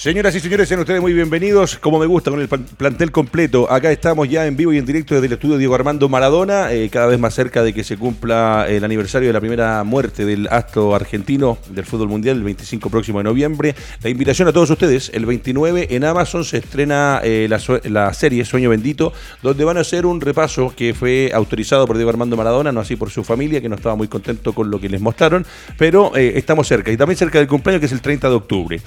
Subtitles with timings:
[0.00, 3.70] Señoras y señores, sean ustedes muy bienvenidos, como me gusta, con el plantel completo.
[3.70, 6.88] Acá estamos ya en vivo y en directo desde el estudio Diego Armando Maradona, eh,
[6.88, 10.48] cada vez más cerca de que se cumpla el aniversario de la primera muerte del
[10.48, 13.74] astro argentino del fútbol mundial, el 25 próximo de noviembre.
[14.02, 17.46] La invitación a todos ustedes, el 29 en Amazon se estrena eh,
[17.84, 19.12] la, serie Sueño Bendito,
[19.42, 22.96] donde van a hacer un repaso que fue autorizado por Diego Armando Maradona, no así
[22.96, 25.44] por su familia, que no estaba muy contento con lo que les mostraron,
[25.76, 28.80] pero eh, estamos cerca, y también cerca del cumpleaños, que es el 30 de octubre.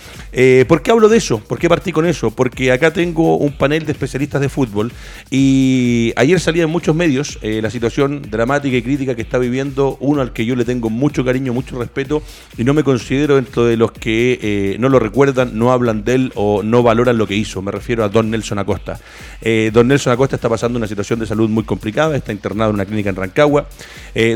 [0.67, 1.39] ¿Por qué hablo de eso?
[1.39, 2.31] ¿Por qué partí con eso?
[2.31, 4.91] Porque acá tengo un panel de especialistas de fútbol
[5.29, 9.97] y ayer salía en muchos medios eh, la situación dramática y crítica que está viviendo
[9.99, 12.23] uno al que yo le tengo mucho cariño, mucho respeto
[12.57, 16.15] y no me considero dentro de los que eh, no lo recuerdan, no hablan de
[16.15, 17.61] él o no valoran lo que hizo.
[17.61, 18.99] Me refiero a Don Nelson Acosta.
[19.41, 22.75] Eh, don Nelson Acosta está pasando una situación de salud muy complicada, está internado en
[22.75, 23.67] una clínica en Rancagua.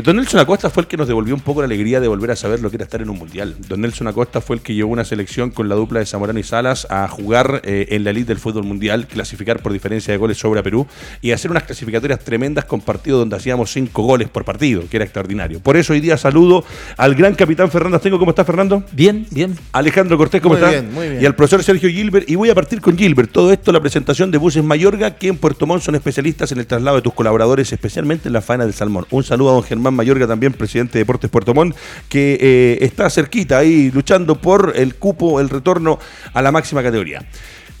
[0.02, 2.36] Don Nelson Acosta fue el que nos devolvió un poco la alegría de volver a
[2.36, 3.56] saber lo que era estar en un mundial.
[3.68, 6.42] Don Nelson Acosta fue el que llevó una selección con la dupla de Zamorano y
[6.58, 10.38] Salas a jugar eh, en la elite del fútbol mundial, clasificar por diferencia de goles
[10.38, 10.88] sobre a Perú
[11.22, 15.04] y hacer unas clasificatorias tremendas con partidos donde hacíamos cinco goles por partido, que era
[15.04, 15.60] extraordinario.
[15.60, 16.64] Por eso hoy día saludo
[16.96, 18.18] al gran capitán Fernando Tengo.
[18.18, 18.82] ¿Cómo está Fernando?
[18.90, 19.56] Bien, bien.
[19.70, 20.70] Alejandro Cortés, ¿cómo está?
[20.70, 21.22] Bien, muy bien.
[21.22, 22.28] Y al profesor Sergio Gilbert.
[22.28, 23.30] Y voy a partir con Gilbert.
[23.30, 26.66] Todo esto, la presentación de Buses Mayorga, que en Puerto Montt son especialistas en el
[26.66, 29.06] traslado de tus colaboradores, especialmente en la faena del salmón.
[29.12, 31.76] Un saludo a don Germán Mayorga, también presidente de Deportes Puerto Montt,
[32.08, 36.00] que eh, está cerquita ahí luchando por el cupo, el retorno
[36.34, 37.22] a la máxima categoría.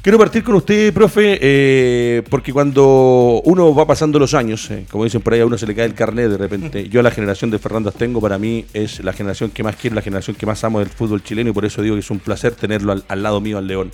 [0.00, 5.02] Quiero partir con usted, profe, eh, porque cuando uno va pasando los años, eh, como
[5.02, 6.88] dicen por ahí, a uno se le cae el carnet de repente.
[6.88, 10.02] Yo la generación de Fernando Astengo, para mí es la generación que más quiero, la
[10.02, 12.54] generación que más amo del fútbol chileno y por eso digo que es un placer
[12.54, 13.90] tenerlo al, lado mío, al León.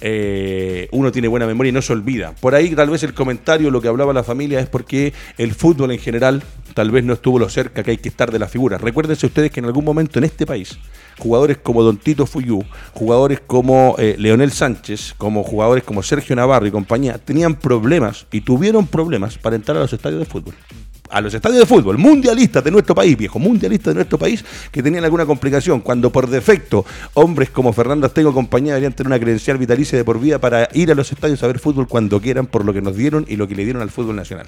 [0.00, 2.34] Eh, uno tiene buena memoria y no se olvida.
[2.40, 5.90] Por ahí tal vez el comentario, lo que hablaba la familia, es porque el fútbol
[5.90, 6.40] en general
[6.78, 8.78] tal vez no estuvo lo cerca que hay que estar de la figura.
[8.78, 10.78] Recuérdense ustedes que en algún momento en este país
[11.18, 16.68] jugadores como Don Tito Fuyú, jugadores como eh, Leonel Sánchez, como jugadores como Sergio Navarro
[16.68, 20.54] y compañía, tenían problemas y tuvieron problemas para entrar a los estadios de fútbol
[21.10, 24.82] a los estadios de fútbol, mundialistas de nuestro país, viejo, mundialistas de nuestro país, que
[24.82, 29.58] tenían alguna complicación, cuando por defecto hombres como Fernando Astego compañía deberían tener una credencial
[29.58, 32.64] vitalicia de por vida para ir a los estadios a ver fútbol cuando quieran, por
[32.64, 34.46] lo que nos dieron y lo que le dieron al fútbol nacional.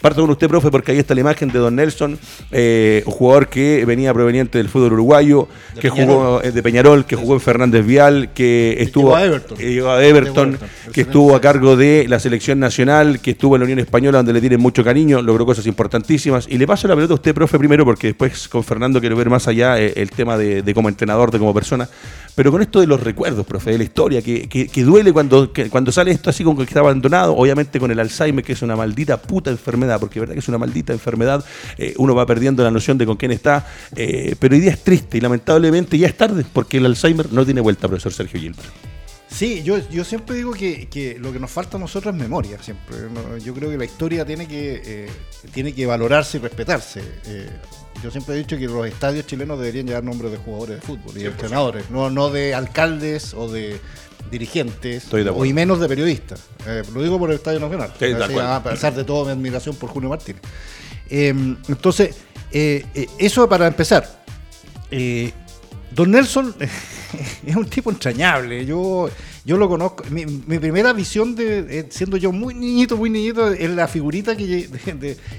[0.00, 2.18] Parto con usted, profe, porque ahí está la imagen de Don Nelson,
[2.50, 5.48] eh, un jugador que venía proveniente del fútbol uruguayo,
[5.80, 10.04] que jugó eh, de Peñarol, que jugó en Fernández Vial, que estuvo a Everton, a
[10.04, 10.58] Everton
[10.92, 14.32] que estuvo a cargo de la selección nacional, que estuvo en la Unión Española, donde
[14.32, 15.99] le tienen mucho cariño, logró cosas importantes
[16.48, 19.30] y le paso la pelota a usted, profe, primero, porque después con Fernando quiero ver
[19.30, 21.88] más allá eh, el tema de, como entrenador, de como persona.
[22.34, 26.10] Pero con esto de los recuerdos, profe, de la historia, que, duele cuando, cuando sale
[26.10, 29.50] esto así como que está abandonado, obviamente con el Alzheimer, que es una maldita puta
[29.50, 31.44] enfermedad, porque verdad que es una maldita enfermedad,
[31.76, 34.82] eh, uno va perdiendo la noción de con quién está, eh, pero hoy día es
[34.82, 38.99] triste y lamentablemente ya es tarde, porque el Alzheimer no tiene vuelta, profesor Sergio Gilbert.
[39.30, 42.96] Sí, yo, yo siempre digo que, lo que nos falta a nosotros es memoria, siempre.
[43.42, 45.10] Yo creo que la historia tiene que, eh,
[45.52, 47.00] tiene que valorarse y respetarse.
[47.26, 47.48] Eh,
[48.02, 51.16] yo siempre he dicho que los estadios chilenos deberían llevar nombres de jugadores de fútbol
[51.16, 53.78] y de entrenadores, no, no de alcaldes o de
[54.30, 56.40] dirigentes o y menos de periodistas.
[56.66, 57.92] Eh, lo digo por el Estadio Nacional,
[58.40, 60.42] a pesar de toda mi admiración por Julio Martínez.
[61.08, 62.16] Em, entonces,
[62.50, 64.24] eso para empezar.
[65.92, 66.54] Don Nelson
[67.46, 68.64] es un tipo entrañable.
[68.64, 69.08] Yo,
[69.44, 70.04] yo lo conozco.
[70.10, 70.24] Mi,
[70.58, 74.68] primera visión de eh, siendo yo muy niñito, muy niñito, es la figurita que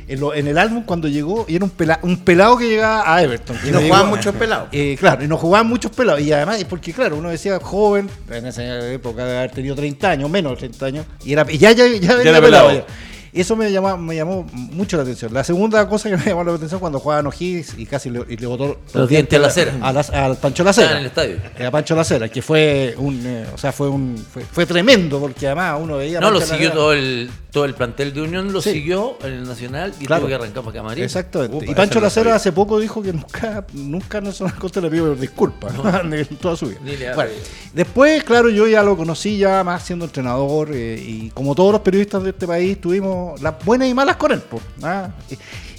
[0.08, 1.72] en, el álbum cuando llegó y era un,
[2.04, 3.58] un pelado que llegaba a Everton.
[3.68, 4.70] Y no jugaban muchos pelados.
[4.72, 6.22] Eh, claro, y no jugaban muchos pelados.
[6.22, 10.10] Y además es porque, claro, uno decía joven, en esa época de haber tenido 30
[10.10, 12.86] años, menos de 30 años, y era ya, ya, ya, era pelado.
[13.34, 15.34] Eso me llamó, me llamó mucho la atención.
[15.34, 18.38] La segunda cosa que me llamó la atención cuando jugaban O'Higgins y casi le, y
[18.38, 19.74] le botó los, dientes a la cera.
[19.82, 20.92] al Pancho Lacera.
[20.92, 21.38] en el estadio.
[21.66, 24.18] A Pancho Lacera, que fue un, eh, o sea, fue un,
[24.52, 26.20] fue, tremendo porque además uno veía.
[26.20, 29.94] No, lo siguió todo el, todo el plantel de Unión, lo siguió en el Nacional
[30.00, 31.04] y tuvo que arrancar para Camarín.
[31.04, 31.72] Exactamente.
[31.72, 35.74] y Pancho Lacera hace poco dijo que nunca, nunca Nelson Acosta le pidió disculpas
[36.04, 37.16] en toda su vida.
[37.16, 37.32] Bueno,
[37.74, 41.82] después, claro, yo ya lo conocí ya más siendo entrenador eh, y como todos los
[41.82, 44.44] periodistas de este país tuvimos las buenas y malas con él.
[44.84, 45.10] ¿ah?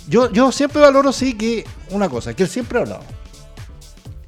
[0.08, 3.04] Yo, yo siempre valoro, sí, que una cosa, que él siempre ha hablado.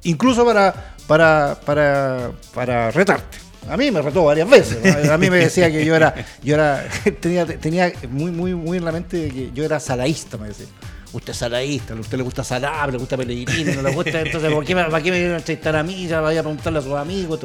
[0.03, 3.37] Incluso para, para, para, para retarte.
[3.69, 5.09] A mí me retó varias veces.
[5.09, 6.13] A mí me decía que yo era,
[6.43, 6.87] yo era,
[7.19, 10.67] tenía, tenía muy, muy, muy en la mente que yo era salaísta, me decía.
[11.13, 14.51] Usted es salaísta, a usted le gusta Salab, le gusta Pellegrini, no le gusta, entonces
[14.51, 16.07] ¿por qué ¿para qué me vienen a entrevistar a mí?
[16.07, 17.39] Ya vaya a preguntarle a sus amigos.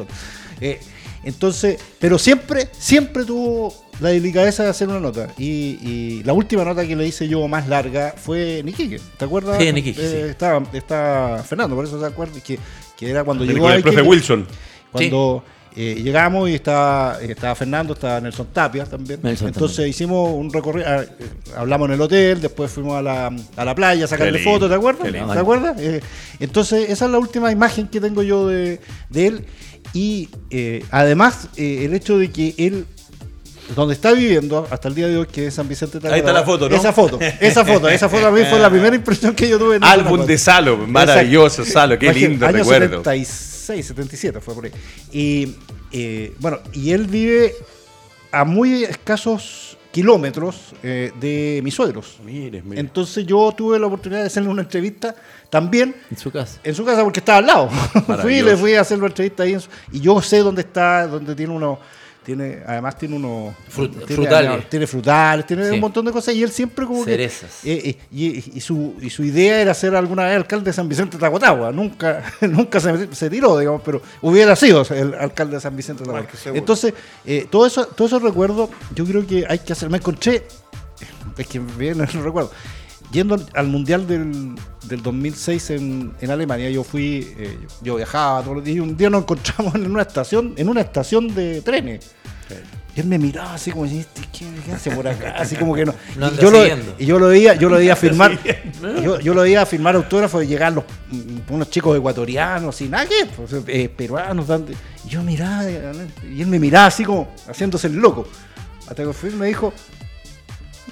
[0.60, 0.80] Eh,
[1.22, 5.28] entonces, pero siempre, siempre tuvo la delicadeza de hacer una nota.
[5.38, 9.00] Y, la última nota que le hice yo más larga fue Niquique.
[9.16, 9.58] ¿Te acuerdas?
[9.58, 10.00] Sí, Niquique.
[10.02, 10.36] Eh,
[10.72, 12.58] está, Fernando, por eso se acuerda que,
[12.96, 13.70] que era cuando llegó.
[13.70, 14.46] el profe Wilson.
[14.92, 15.44] Cuando.
[15.76, 19.20] Eh, llegamos y estaba, estaba Fernando, estaba Nelson Tapia también.
[19.24, 21.26] Entonces hicimos un recorrido, ah, eh,
[21.56, 24.74] hablamos en el hotel, después fuimos a la, a la playa a sacarle fotos, ¿te
[24.74, 25.12] acuerdas?
[25.12, 25.80] ¿Te acuerdas?
[25.80, 26.00] Eh,
[26.40, 28.80] entonces esa es la última imagen que tengo yo de,
[29.10, 29.44] de él.
[29.94, 30.28] Y
[30.90, 32.86] además el hecho de que él
[33.74, 36.44] donde está viviendo hasta el día de hoy, que es San Vicente Ahí está la
[36.44, 36.76] foto, ¿no?
[36.76, 39.76] Esa foto, esa foto, esa foto a mí fue la primera impresión que yo tuve.
[39.76, 42.98] En Álbum de Salo, maravilloso Salo, qué lindo año recuerdo.
[42.98, 44.72] 76, 77 fue por ahí.
[45.12, 45.54] Y
[45.92, 47.54] eh, bueno, y él vive
[48.32, 52.18] a muy escasos kilómetros eh, de mis suegros.
[52.24, 52.80] Mire, mire.
[52.80, 55.14] Entonces yo tuve la oportunidad de hacerle una entrevista
[55.48, 55.96] también.
[56.10, 56.60] En su casa.
[56.62, 57.70] En su casa porque estaba al lado.
[58.22, 59.56] fui, le fui a hacer una entrevista ahí.
[59.92, 61.78] y yo sé dónde está, dónde tiene uno
[62.24, 64.68] tiene, además tiene unos tiene, frutales.
[64.68, 67.60] Tiene frutales, tiene un montón de cosas y él siempre como Cerezas.
[67.62, 67.72] que.
[67.72, 71.16] Eh, eh, y, su, y su idea era ser alguna vez alcalde de San Vicente
[71.16, 71.72] de Tacotagua.
[71.72, 76.10] Nunca, nunca se, se, tiró, digamos, pero hubiera sido el alcalde de San Vicente de
[76.10, 76.58] Tacotagua.
[76.58, 76.94] Entonces,
[77.24, 79.88] eh, todo eso, todo esos recuerdos, yo creo que hay que hacer.
[79.88, 80.46] Me encontré,
[81.36, 82.50] es que bien no recuerdo
[83.10, 84.54] yendo al Mundial del,
[84.84, 88.96] del 2006 en, en, Alemania, yo fui, eh, yo viajaba todos los días y un
[88.96, 92.10] día nos encontramos en una estación, en una estación de trenes.
[92.96, 95.36] Y él me miraba así como, ¿qué, qué hace por acá?
[95.38, 95.94] Así como que no.
[96.16, 98.36] y, yo lo, y, yo lo, veía, yo lo veía firmar,
[99.02, 103.06] yo, yo, lo veía firmar autógrafos y llegar los, mm, unos chicos ecuatorianos y nada
[103.06, 104.46] que, pues, eh, peruanos.
[105.04, 108.26] Y yo miraba, y él me miraba así como haciéndose el loco.
[108.88, 109.72] Hasta que me dijo,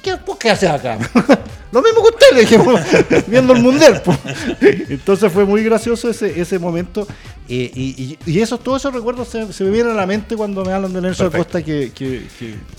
[0.02, 0.98] ¿Qué, ¿Qué haces acá?
[1.72, 2.58] Lo mismo que usted, le dije,
[3.26, 4.02] viendo el mundial.
[4.60, 7.06] Entonces fue muy gracioso ese, ese momento.
[7.48, 10.92] Y, y, esos, todos esos recuerdos se, me vienen a la mente cuando me hablan
[10.92, 11.62] de Nelson Acosta.
[11.62, 12.22] Que, que,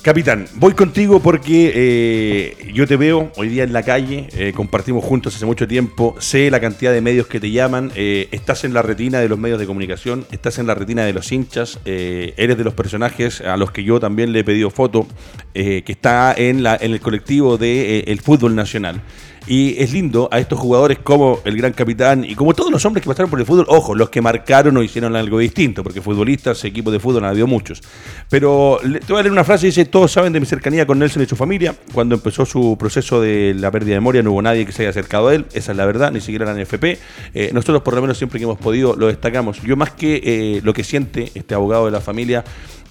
[0.03, 5.03] Capitán, voy contigo porque eh, yo te veo hoy día en la calle, eh, compartimos
[5.03, 8.73] juntos hace mucho tiempo, sé la cantidad de medios que te llaman, eh, estás en
[8.75, 12.57] la retina de los medios de comunicación, estás en la retina de los hinchas, eres
[12.57, 15.07] de los personajes a los que yo también le he pedido foto,
[15.53, 19.01] que está en, la, en el colectivo del de, el fútbol nacional
[19.49, 23.01] y es lindo a estos jugadores como el gran capitán y como todos los hombres
[23.01, 26.63] que pasaron por el fútbol, ojo, los que marcaron o hicieron algo distinto, porque futbolistas,
[26.65, 27.81] equipos de fútbol han habido muchos.
[28.29, 31.23] Pero te voy a leer una frase, dice, todos saben de mi cercanía con Nelson
[31.23, 31.75] y su familia.
[31.93, 34.91] Cuando empezó su proceso de la pérdida de memoria no hubo nadie que se haya
[34.91, 36.99] acercado a él, esa es la verdad, ni siquiera la NFP.
[37.33, 39.63] Eh, nosotros por lo menos siempre que hemos podido lo destacamos.
[39.63, 42.43] Yo más que eh, lo que siente este abogado de la familia,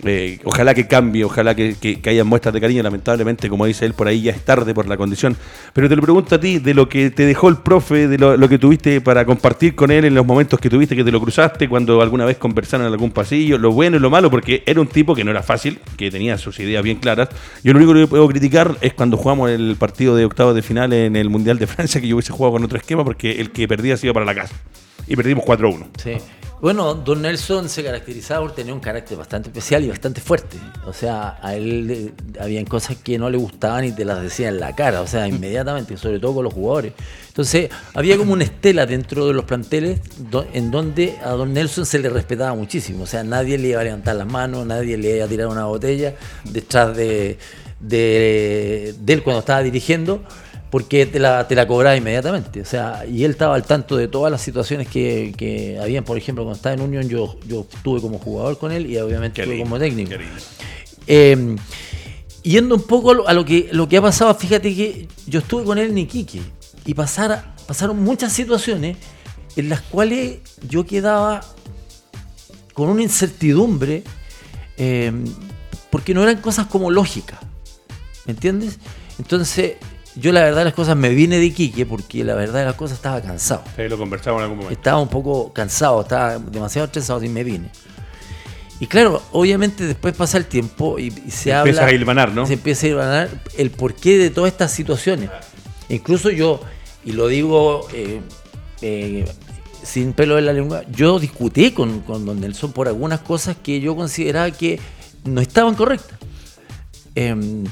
[0.05, 2.83] eh, ojalá que cambie, ojalá que, que, haya muestras de cariño.
[2.83, 5.37] Lamentablemente, como dice él, por ahí ya es tarde por la condición.
[5.73, 8.49] Pero te lo pregunto a ti, de lo que te dejó el profe, de lo,
[8.49, 11.69] que tuviste para compartir con él en los momentos que tuviste, que te lo cruzaste,
[11.69, 14.87] cuando alguna vez conversaron en algún pasillo, lo bueno y lo malo, porque era un
[14.87, 17.29] tipo que no era fácil, que tenía sus ideas bien claras.
[17.65, 20.93] Yo lo único que puedo criticar es cuando jugamos el partido de octavos de final
[20.93, 23.67] en el Mundial de Francia, que yo hubiese jugado con otro esquema, porque el que
[23.67, 24.55] perdía se iba para la casa.
[25.07, 25.87] Y perdimos 4-1.
[25.97, 26.19] Sí.
[26.61, 30.57] Bueno, Don Nelson se caracterizaba por tener un carácter bastante especial y bastante fuerte.
[30.87, 34.49] O sea, a él eh, habían cosas que no le gustaban y te las decía
[34.49, 36.95] en la cara, o sea, inmediatamente, sobre todo con los jugadores.
[37.29, 40.01] Entonces, había como una estela dentro de los planteles
[40.53, 43.05] en donde a Don Nelson se le respetaba muchísimo.
[43.05, 45.67] O sea, nadie le iba a levantar las manos, nadie le iba a tirar una
[45.67, 47.39] botella detrás de,
[47.79, 50.25] de él cuando estaba dirigiendo
[50.71, 52.61] porque te la, te la cobraba inmediatamente.
[52.61, 56.19] O sea, y él estaba al tanto de todas las situaciones que, que habían, por
[56.19, 59.59] ejemplo, cuando estaba en Unión, yo, yo estuve como jugador con él y obviamente estuve
[59.59, 60.13] como técnico.
[61.07, 61.57] Eh,
[62.43, 65.79] yendo un poco a lo que, lo que ha pasado, fíjate que yo estuve con
[65.79, 66.41] él en Iquique
[66.85, 68.97] y pasara, pasaron muchas situaciones
[69.57, 71.41] en las cuales yo quedaba
[72.75, 74.05] con una incertidumbre
[74.77, 75.13] eh,
[75.91, 77.41] porque no eran cosas como lógicas.
[78.27, 78.79] ¿Me entiendes?
[79.19, 79.77] Entonces,
[80.19, 82.97] yo la verdad las cosas me vine de Iquique porque la verdad de las cosas
[82.97, 83.63] estaba cansado.
[83.77, 84.79] Sí, lo conversamos en algún momento.
[84.79, 87.71] Estaba un poco cansado, estaba demasiado estresado y me vine.
[88.81, 91.71] Y claro, obviamente después pasa el tiempo y, se, habla...
[91.71, 92.47] Empieza a hilvanar, ¿no?
[92.47, 95.31] Se empieza a hilvanar el porqué de todas estas situaciones.
[95.89, 96.61] Incluso yo,
[97.05, 98.21] y lo digo eh,
[98.83, 99.25] eh,
[99.83, 103.81] sin pelo en la lengua, yo discutí con, con don Nelson por algunas cosas que
[103.81, 104.79] yo consideraba que
[105.25, 106.19] no estaban correctas.
[107.15, 107.65] Em,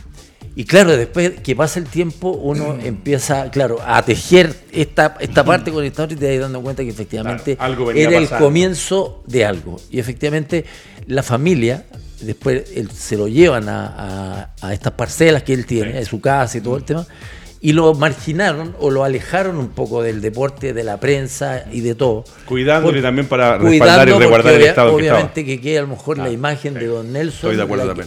[0.58, 5.70] y claro, después que pasa el tiempo, uno empieza, claro, a tejer esta, esta parte
[5.70, 7.58] con esta otra y te vas dando cuenta que efectivamente
[7.94, 9.76] era el comienzo de algo.
[9.90, 10.64] Y efectivamente
[11.08, 11.84] la familia,
[12.22, 16.78] después se lo llevan a, estas parcelas que él tiene, de su casa y todo
[16.78, 17.06] el tema,
[17.60, 21.94] y lo marginaron o lo alejaron un poco del deporte, de la prensa y de
[21.94, 22.24] todo.
[22.46, 26.30] Cuidándole también para respaldar y resguardar el estado Obviamente que, quede a lo mejor la
[26.30, 27.54] imagen de Don Nelson,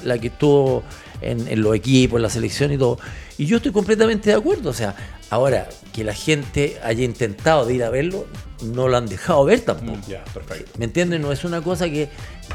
[0.03, 0.83] la, que estuvo
[1.21, 2.99] en, los equipos, en la selección y todo.
[3.37, 4.69] Y yo estoy completamente de acuerdo.
[4.69, 4.95] O sea,
[5.29, 8.25] Ahora, que la gente haya intentado de ir a verlo,
[8.63, 9.99] no lo han dejado ver tampoco.
[9.99, 11.21] Mm, ¿Me entienden?
[11.21, 12.09] No es una cosa que.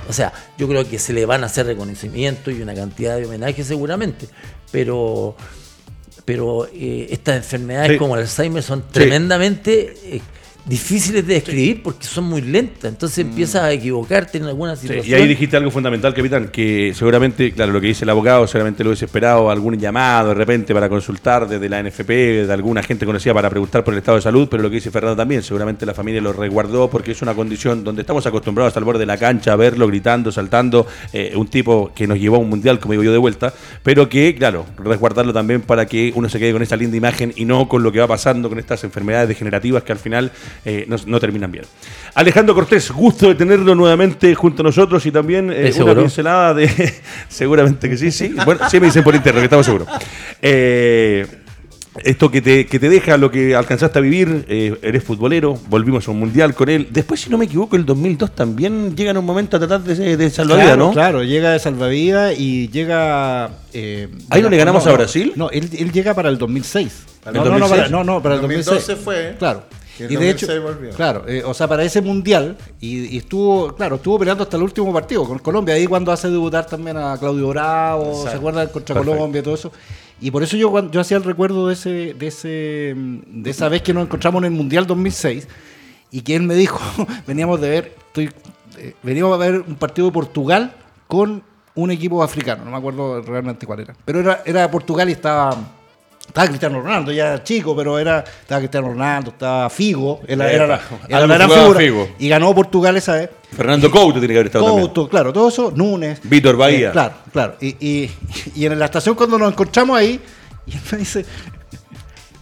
[0.09, 3.27] O sea, yo creo que se le van a hacer reconocimiento y una cantidad de
[3.27, 4.27] homenajes seguramente,
[4.73, 5.37] pero.
[6.25, 9.95] Pero eh, estas enfermedades como el Alzheimer son tremendamente.
[10.05, 10.21] Eh,
[10.67, 12.91] difíciles de describir porque son muy lentas.
[12.93, 13.29] Entonces mm.
[13.29, 15.07] empiezas a equivocarte en alguna situación.
[15.07, 18.83] y ahí dijiste algo fundamental, capitán, que seguramente, claro, lo que dice el abogado, seguramente
[18.83, 23.05] lo hubiese esperado, algún llamado de repente para consultar desde la NFP, de alguna gente
[23.05, 25.85] conocida para preguntar por el estado de salud, pero lo que dice Fernando también, seguramente
[25.85, 29.19] la familia lo resguardó porque es una condición donde estamos acostumbrados al borde de la
[29.19, 32.93] cancha a verlo gritando, saltando, eh, un tipo que nos llevó a un mundial, como
[32.93, 33.53] digo yo, de vuelta,
[33.83, 37.45] pero que, claro, resguardarlo también para que uno se quede con esa linda imagen y
[37.45, 40.33] no con lo que va pasando con estas enfermedades degenerativas que al final
[40.65, 41.65] eh, no, terminan bien.
[42.15, 46.69] Alejandro Cortés, gusto de tenerlo nuevamente junto a nosotros y también eh, una pincelada de.
[47.29, 48.35] seguramente que sí, sí.
[48.45, 49.89] Bueno, sí me dicen por interno, que estamos seguros.
[50.41, 51.27] Eh,
[52.03, 56.11] esto que te, que te deja lo que alcanzaste a vivir, eres futbolero, volvimos a
[56.11, 56.89] un mundial con él.
[56.91, 60.17] Después, si no me equivoco, el 2002 también llega en un momento a tratar de,
[60.17, 60.93] de salvavidas, ¿no?
[60.93, 63.45] Claro, llega de salvavidas y llega.
[63.45, 65.33] ¿Ahí no le ganamos a Brasil?
[65.37, 67.05] No, él, llega para el 2006.
[67.27, 68.83] No, no, no, no, para, el 2006.
[68.83, 69.37] se fue.
[69.39, 69.63] Claro
[69.99, 70.47] y de hecho,
[70.97, 74.93] claro, eh, o sea, para ese mundial, y, estuvo, claro, estuvo peleando hasta el último
[74.93, 78.69] partido con Colombia, ahí cuando hace debutar también a Claudio Bravo, ¿se acuerdan?
[78.69, 79.73] Contra Colombia y todo eso.
[80.21, 83.83] Y por eso yo, yo hacía el recuerdo de ese, de ese, de esa vez
[83.83, 85.47] que nos encontramos en el Mundial 2006,
[86.11, 86.81] y que él me dijo,
[87.27, 88.31] veníamos de ver, estoy,
[88.79, 90.75] eh, veníamos a ver un partido de Portugal
[91.07, 91.43] con
[91.77, 95.57] un equipo africano, no me acuerdo realmente cuál era, pero era, era Portugal y estaba
[96.27, 101.27] estaba Cristiano Ronaldo, ya chico, pero era estaba Cristiano Ronaldo, estaba Figo, era, era, la,
[101.27, 102.09] gran figura.
[102.19, 103.31] Y ganó Portugal esa vez.
[103.55, 106.21] Fernando Couto tiene que haber estado Couto, claro, todo eso, Núñez.
[106.25, 106.89] Víctor Bahía.
[106.89, 107.57] Eh, claro, claro.
[107.61, 108.11] Y, y,
[108.57, 110.21] y, en la estación cuando nos encontramos ahí,
[110.67, 111.25] y él me dice,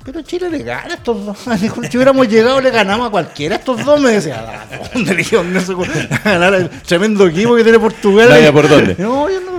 [0.04, 1.38] pero Chile le gana a estos dos.
[1.90, 3.56] Si hubiéramos llegado, le ganamos a cualquiera.
[3.56, 4.40] Estos dos me decían,
[4.94, 5.24] ¿dónde le
[6.24, 8.52] ganar el tremendo equipo que tiene Portugal?
[8.52, 8.96] ¿por dónde?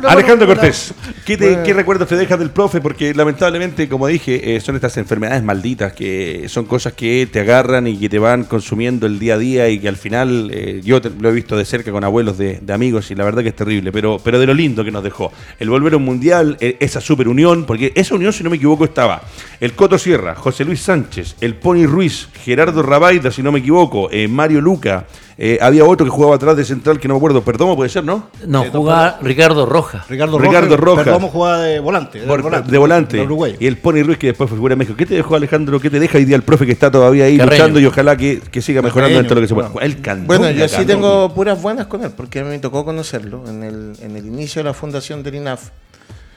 [0.07, 0.93] Alejandro Cortés,
[1.25, 2.81] ¿qué, recuerdos te dejas del profe?
[2.81, 7.87] Porque lamentablemente, como dije, eh, son estas enfermedades malditas que son cosas que te agarran
[7.87, 10.99] y que te van consumiendo el día a día y que al final eh, yo
[11.19, 13.91] lo he visto de cerca con abuelos de, amigos y la verdad que es terrible.
[13.91, 15.31] Pero, pero de lo lindo que nos dejó.
[15.59, 18.57] El volver a un mundial, eh, esa super unión, porque esa unión, si no me
[18.57, 19.21] equivoco, estaba
[19.59, 24.09] el Coto Sierra José Luis Sánchez, el Pony Ruiz, Gerardo Rabaida, si no me equivoco,
[24.11, 25.05] eh, Mario Luca.
[25.37, 27.43] Eh, había otro que jugaba atrás de central que no me acuerdo.
[27.43, 28.29] Perdomo puede ser, ¿no?
[28.45, 30.05] No, jugaba Ricardo Roja.
[30.07, 31.03] Ricardo, Ricardo Roja.
[31.03, 32.19] Perdomo jugaba de volante.
[32.19, 33.27] De, volante.
[33.59, 34.95] y el Pony Ruiz que después fue figura de México.
[34.95, 35.79] ¿Qué te dejó Alejandro?
[35.79, 38.41] ¿Qué te deja hoy día el profe que está todavía ahí luchando y ojalá que,
[38.61, 40.17] siga mejorando dentro de lo que se pueda?
[40.25, 43.63] bueno, yo sí tengo puras buenas con él porque a mí me tocó conocerlo en
[43.63, 45.69] el, en el inicio de la fundación del INAF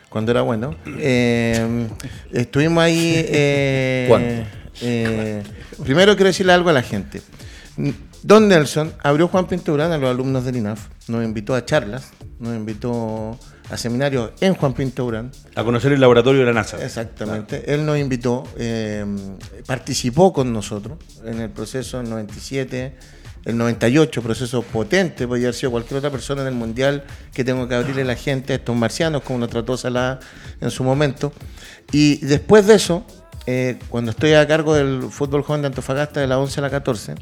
[0.08, 0.74] cuando era bueno.
[0.86, 1.88] Eh,
[2.32, 3.14] estuvimos ahí.
[3.28, 4.44] Eh,
[4.80, 5.42] eh,
[5.82, 7.22] primero quiero decirle algo a la gente.
[8.22, 12.56] Don Nelson abrió Juan Pinturán a los alumnos del INAF, nos invitó a charlas, nos
[12.56, 13.38] invitó
[13.70, 15.30] a seminarios en Juan Pinturán.
[15.54, 16.82] A conocer el laboratorio de la NASA.
[16.82, 17.72] Exactamente.
[17.72, 18.44] Él nos invitó,
[19.66, 22.94] participó con nosotros en el proceso del 97
[23.46, 27.68] el 98, proceso potente, podría haber sido cualquier otra persona en el mundial que tengo
[27.68, 30.18] que abrirle la gente a estos marcianos, como lo trató Salah
[30.60, 31.32] en su momento.
[31.92, 33.06] Y después de eso,
[33.46, 36.70] eh, cuando estoy a cargo del fútbol joven de Antofagasta de la 11 a la
[36.70, 37.14] 14,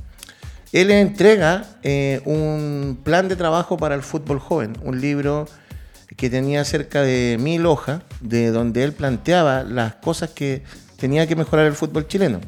[0.73, 5.47] él entrega eh, un plan de trabajo para el fútbol joven, un libro
[6.17, 10.63] que tenía cerca de mil hojas, de donde él planteaba las cosas que
[10.97, 12.41] tenía que mejorar el fútbol chileno.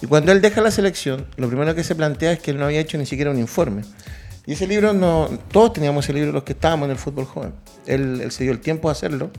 [0.00, 2.66] Y cuando él deja la selección, lo primero que se plantea es que él no
[2.66, 3.82] había hecho ni siquiera un informe.
[4.46, 7.52] Y ese libro, no, todos teníamos ese libro los que estábamos en el fútbol joven.
[7.86, 9.30] Él, se dio el tiempo de hacerlo.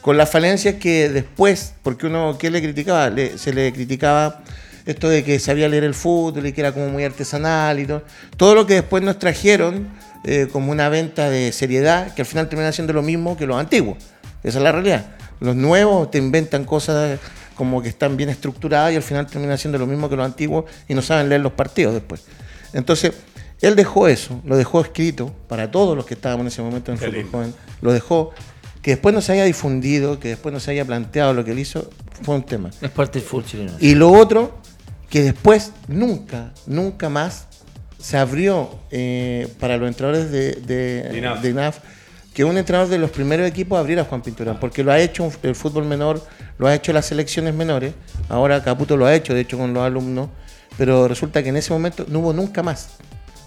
[0.00, 3.12] Con las falencias que después, porque uno, ¿qué le criticaba?
[3.36, 4.42] se le criticaba
[4.86, 8.02] esto de que sabía leer el fútbol y que era como muy artesanal y todo.
[8.36, 9.88] Todo lo que después nos trajeron
[10.24, 13.56] eh, como una venta de seriedad, que al final termina siendo lo mismo que los
[13.56, 13.98] antiguos.
[14.42, 15.06] Esa es la realidad.
[15.40, 17.18] Los nuevos te inventan cosas
[17.54, 20.64] como que están bien estructuradas y al final terminan siendo lo mismo que los antiguos
[20.88, 22.24] y no saben leer los partidos después.
[22.72, 23.12] Entonces,
[23.60, 27.02] él dejó eso, lo dejó escrito para todos los que estábamos en ese momento en
[27.02, 28.32] el fútbol joven, lo dejó,
[28.82, 31.58] que después no se haya difundido, que después no se haya planteado lo que él
[31.58, 31.90] hizo,
[32.22, 32.70] fue un tema.
[32.82, 33.72] Es parte del fútbol chileno.
[33.80, 34.58] Y lo otro,
[35.08, 37.46] que después nunca, nunca más
[37.98, 41.78] se abrió eh, para los entrenadores de, de, INAF
[42.34, 45.54] que un entrenador de los primeros equipos abriera Juan Pinturán, porque lo ha hecho el
[45.54, 46.20] fútbol menor,
[46.58, 47.94] lo ha hecho las selecciones menores,
[48.28, 50.28] ahora Caputo lo ha hecho, de hecho, con los alumnos,
[50.76, 52.96] pero resulta que en ese momento no hubo nunca más,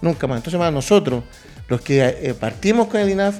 [0.02, 0.38] nunca más.
[0.38, 1.24] Entonces, para nosotros,
[1.68, 3.38] los que eh, partimos con el INAF,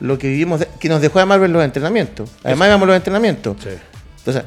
[0.00, 3.56] lo que vivimos, que nos dejó además ver los entrenamientos, además íbamos los entrenamientos.
[4.18, 4.44] Entonces,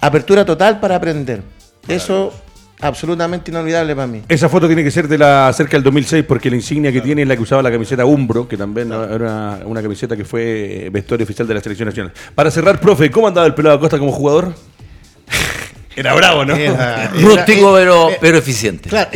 [0.00, 1.42] apertura total para aprender.
[1.88, 2.32] Eso
[2.82, 4.22] absolutamente inolvidable para mí.
[4.28, 7.22] Esa foto tiene que ser de la cerca del 2006 porque la insignia que tiene
[7.22, 11.24] es la que usaba la camiseta Umbro, que también era una camiseta que fue vestuario
[11.24, 12.12] oficial de la selección nacional.
[12.34, 14.52] Para cerrar, profe, ¿cómo andaba el pelado Acosta como jugador?
[15.96, 16.54] Era bravo, ¿no?
[17.20, 18.88] Rústico, pero, eh, pero eficiente.
[18.88, 19.10] Claro,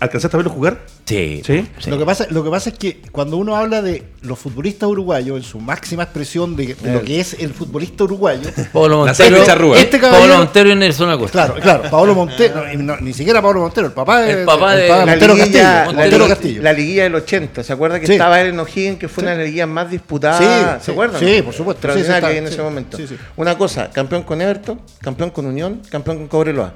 [0.00, 0.80] ¿Alcanzaste a verlo jugar?
[1.04, 1.42] Sí.
[1.86, 5.36] Lo, que pasa, lo que pasa es que cuando uno habla de los futbolistas uruguayos,
[5.36, 7.02] en su máxima expresión de, lo eh.
[7.04, 11.46] que es el futbolista uruguayo, Pablo Montero, este Pablo Montero y Nelson Acosta.
[11.46, 12.64] Claro, claro, Pablo Montero,
[13.00, 16.62] ni siquiera Pablo Montero, el papá de, el papá de, Montero, liguilla, Castillo, Castillo.
[16.62, 19.38] La liguilla del 80, ¿se acuerda que estaba él en O'Higgins, que fue una de
[19.38, 20.82] las liguillas más disputadas?
[20.84, 21.20] ¿Se acuerdan?
[21.20, 21.88] Sí, por supuesto.
[21.88, 22.98] Extraordinaria en ese momento.
[23.36, 26.74] Una cosa, campeón con Everton, campeón con Unión, campeón con Cobreloa.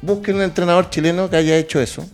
[0.00, 2.06] Busquen un entrenador chileno que haya hecho eso.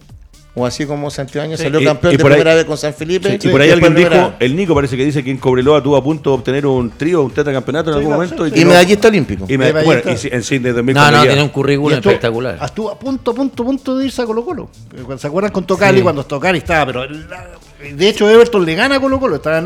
[0.60, 3.38] O así como Santiago salió campeón de primera vez con San Felipe.
[3.42, 6.04] y por ahí alguien dijo, el Nico parece que dice que en Cobreloa tuvo a
[6.04, 8.46] punto de obtener un trío, un tetracampeonato en algún momento.
[8.46, 9.46] Y, medallista olímpico.
[9.48, 10.96] Y bueno, y en Sydney también.
[10.96, 12.58] No, no, tiene un currículum espectacular.
[12.62, 14.68] Estuvo a punto, a punto, a punto de irse a Colo Colo.
[15.16, 16.02] ¿Se acuerdan con Tocali?
[16.02, 19.36] Cuando Tocali estaba, pero de hecho Everton le gana a Colo Colo.
[19.36, 19.62] Estaba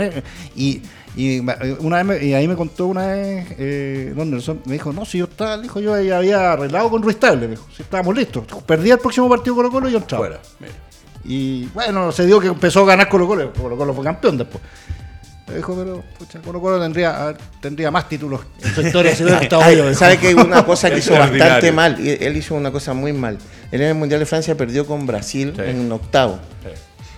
[0.56, 0.80] y
[1.16, 1.40] y
[1.78, 5.18] una vez y ahí me contó una vez, eh, Don Nelson, me dijo, no, si
[5.18, 8.44] yo estaba, dijo, yo había arreglado con Ruiz Table, me dijo, si estábamos listos.
[8.66, 10.40] Perdí el próximo partido Colo Colo y yo entraba.
[11.25, 14.62] y bueno, se dio que empezó a ganar Colo Colo, Colo Colo fue campeón después.
[15.47, 19.40] Me dijo, pero pucha, Colo Colo tendría, tendría más títulos en su historia si hubiera
[19.40, 19.94] estado yo.
[19.94, 21.97] ¿Sabe que una cosa que hizo bastante mal?
[22.04, 23.38] Él hizo una cosa muy mal.
[23.71, 26.40] Él en el Mundial de Francia perdió con Brasil en un octavo.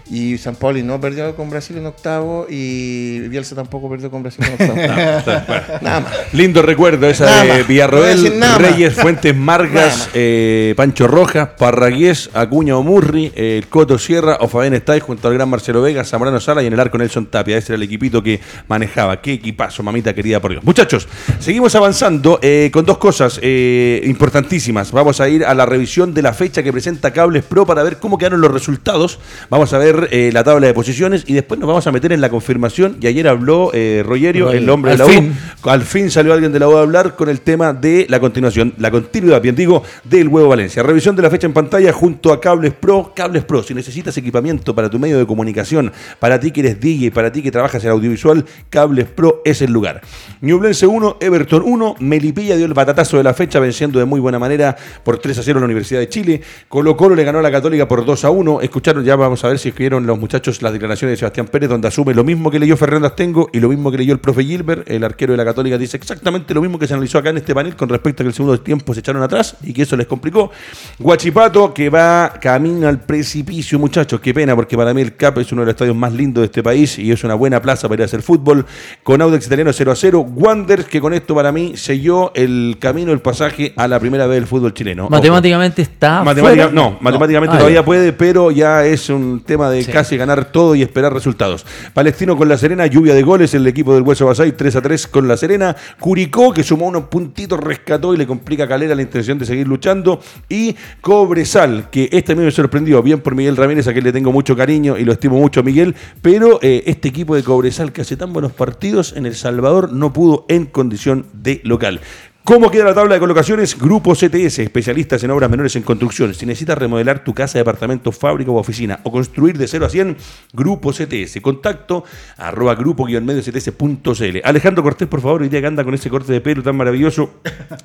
[0.09, 4.45] Y San Pauli no perdió con Brasil en octavo y Bielsa tampoco perdió con Brasil
[4.45, 4.77] en octavo.
[5.81, 6.13] nada más.
[6.33, 13.65] Lindo recuerdo esa de Villarroel, Reyes, Fuentes Margas, eh, Pancho Rojas, Parragués, Acuña Omurri, eh,
[13.69, 16.81] Coto Sierra, o Fabián Estay junto al gran Marcelo Vega, Zamorano Sala y en el
[16.81, 17.59] arco Nelson Tapia.
[17.59, 19.21] Ese era el equipito que manejaba.
[19.21, 20.63] Qué equipazo, mamita querida por Dios.
[20.63, 21.09] Muchachos,
[21.41, 24.93] seguimos avanzando eh, con dos cosas importantísimas.
[24.93, 27.99] Vamos a ir a la revisión de la fecha que presenta Cables Pro para ver
[27.99, 29.19] cómo quedaron los resultados.
[29.51, 32.21] Vamos a ver eh, la tabla de posiciones y después nos vamos a meter en
[32.21, 32.97] la confirmación.
[33.01, 35.33] Y ayer habló eh, Rogerio, el hombre de la U.
[35.65, 38.75] Al fin salió alguien de la U a hablar con el tema de la continuación,
[38.79, 40.83] la continuidad, bien digo, del Huevo Valencia.
[40.83, 43.13] Revisión de la fecha en pantalla junto a Cables Pro.
[43.15, 47.11] Cables Pro, si necesitas equipamiento para tu medio de comunicación, para ti que eres DJ,
[47.11, 50.03] para ti que trabajas en audiovisual, Cables Pro es el lugar.
[50.41, 54.39] Ñublense 1, Everton 1, Melipilla dio el batatazo de la fecha venciendo de muy buena
[54.39, 56.41] manera por 3 a 0 a la Universidad de Chile.
[56.69, 58.61] Colo Colo le ganó a la Católica por 2 a 1.
[58.61, 61.87] Escucharon, ya vamos a ver si escribieron los muchachos las declaraciones de Sebastián Pérez, donde
[61.87, 64.91] asume lo mismo que leyó Fernando Astengo y lo mismo que leyó el profe Gilbert,
[64.91, 67.55] el arquero de la Católica, dice exactamente lo mismo que se analizó acá en este
[67.55, 70.09] panel con respecto a que el segundo tiempo se echaron atrás y que eso les
[70.09, 70.51] complicó.
[70.99, 75.53] Guachipato, que va camino al precipicio, muchachos, qué pena, porque para mí el CAP es
[75.53, 78.01] uno de los estadios más lindos de este país y es una buena plaza para
[78.01, 78.67] ir a hacer fútbol.
[79.05, 80.27] Con Audex Italiano 0 a 0.
[80.35, 84.39] Wanderers, que con esto para mí selló el camino, el pasaje a la primera vez
[84.39, 85.09] del fútbol chileno.
[85.09, 86.25] Matemáticamente está.
[86.73, 91.13] no, matemáticamente todavía puede, pero ya es un tema de casi ganar todo y esperar
[91.13, 91.67] resultados.
[91.93, 95.07] Palestino con La Serena, lluvia de goles, el equipo del Hueso Basay 3 a 3
[95.09, 95.77] con La Serena.
[96.01, 99.67] Curicó, que sumó unos puntitos, rescató y le complica a Calera la intención de seguir
[99.69, 100.21] luchando.
[100.49, 104.13] Y Cobresal, que este a mí me sorprendió, bien por Miguel Ramírez, a quien le
[104.13, 107.93] tengo mucho cariño y lo estimo mucho a Miguel, pero eh, este equipo de Cobresal
[107.93, 112.01] que hace tan buenos partidos en El Salvador no pudo en condición de local.
[112.47, 113.77] ¿Cómo queda la tabla de colocaciones?
[113.77, 116.33] Grupo CTS, especialistas en obras menores en construcción.
[116.33, 120.17] Si necesitas remodelar tu casa, departamento, fábrica o oficina o construir de 0 a 100,
[120.53, 121.41] Grupo CTS.
[121.43, 122.05] Contacto
[122.37, 124.39] arroba grupo-medio cts.cl.
[124.45, 127.31] Alejandro Cortés, por favor, hoy día que anda con ese corte de pelo tan maravilloso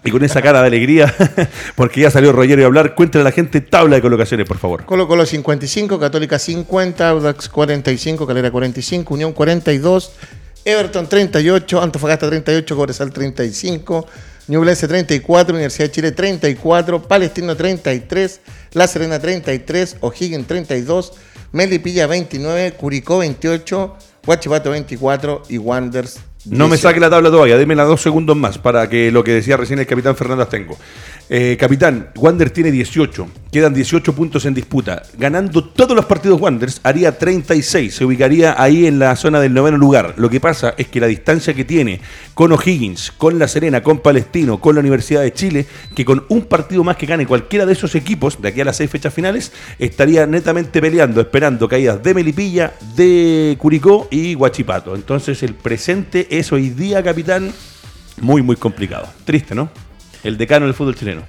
[0.03, 1.11] y con esa cara de alegría,
[1.75, 2.93] porque ya salió Roger a hablar.
[2.93, 4.85] Cuéntale a la gente tabla de colocaciones, por favor.
[4.85, 10.11] Colo Colo 55, Católica 50, Audax 45, Calera 45, Unión 42,
[10.65, 14.05] Everton 38, Antofagasta 38, Cobresal 35.
[14.51, 18.41] Ñublense 34, Universidad de Chile 34, Palestino 33,
[18.73, 21.13] La Serena 33, O'Higgins 32,
[21.53, 23.95] Melipilla 29, Curicó 28,
[24.27, 28.89] Huachipato 24 y Wanders no me saque la tabla todavía, démela dos segundos más para
[28.89, 30.77] que lo que decía recién el capitán Fernando Astengo.
[31.33, 35.03] Eh, capitán, Wander tiene 18, quedan 18 puntos en disputa.
[35.17, 39.77] Ganando todos los partidos Wanders haría 36, se ubicaría ahí en la zona del noveno
[39.77, 40.15] lugar.
[40.17, 42.01] Lo que pasa es que la distancia que tiene
[42.33, 46.41] con O'Higgins, con La Serena, con Palestino, con la Universidad de Chile, que con un
[46.41, 49.53] partido más que gane cualquiera de esos equipos de aquí a las seis fechas finales,
[49.79, 54.95] estaría netamente peleando, esperando caídas de Melipilla, de Curicó y Guachipato.
[54.95, 57.51] Entonces el presente es hoy día, capitán,
[58.21, 59.05] muy, muy complicado.
[59.25, 59.69] Triste, ¿no?
[60.23, 61.23] El decano del fútbol chileno.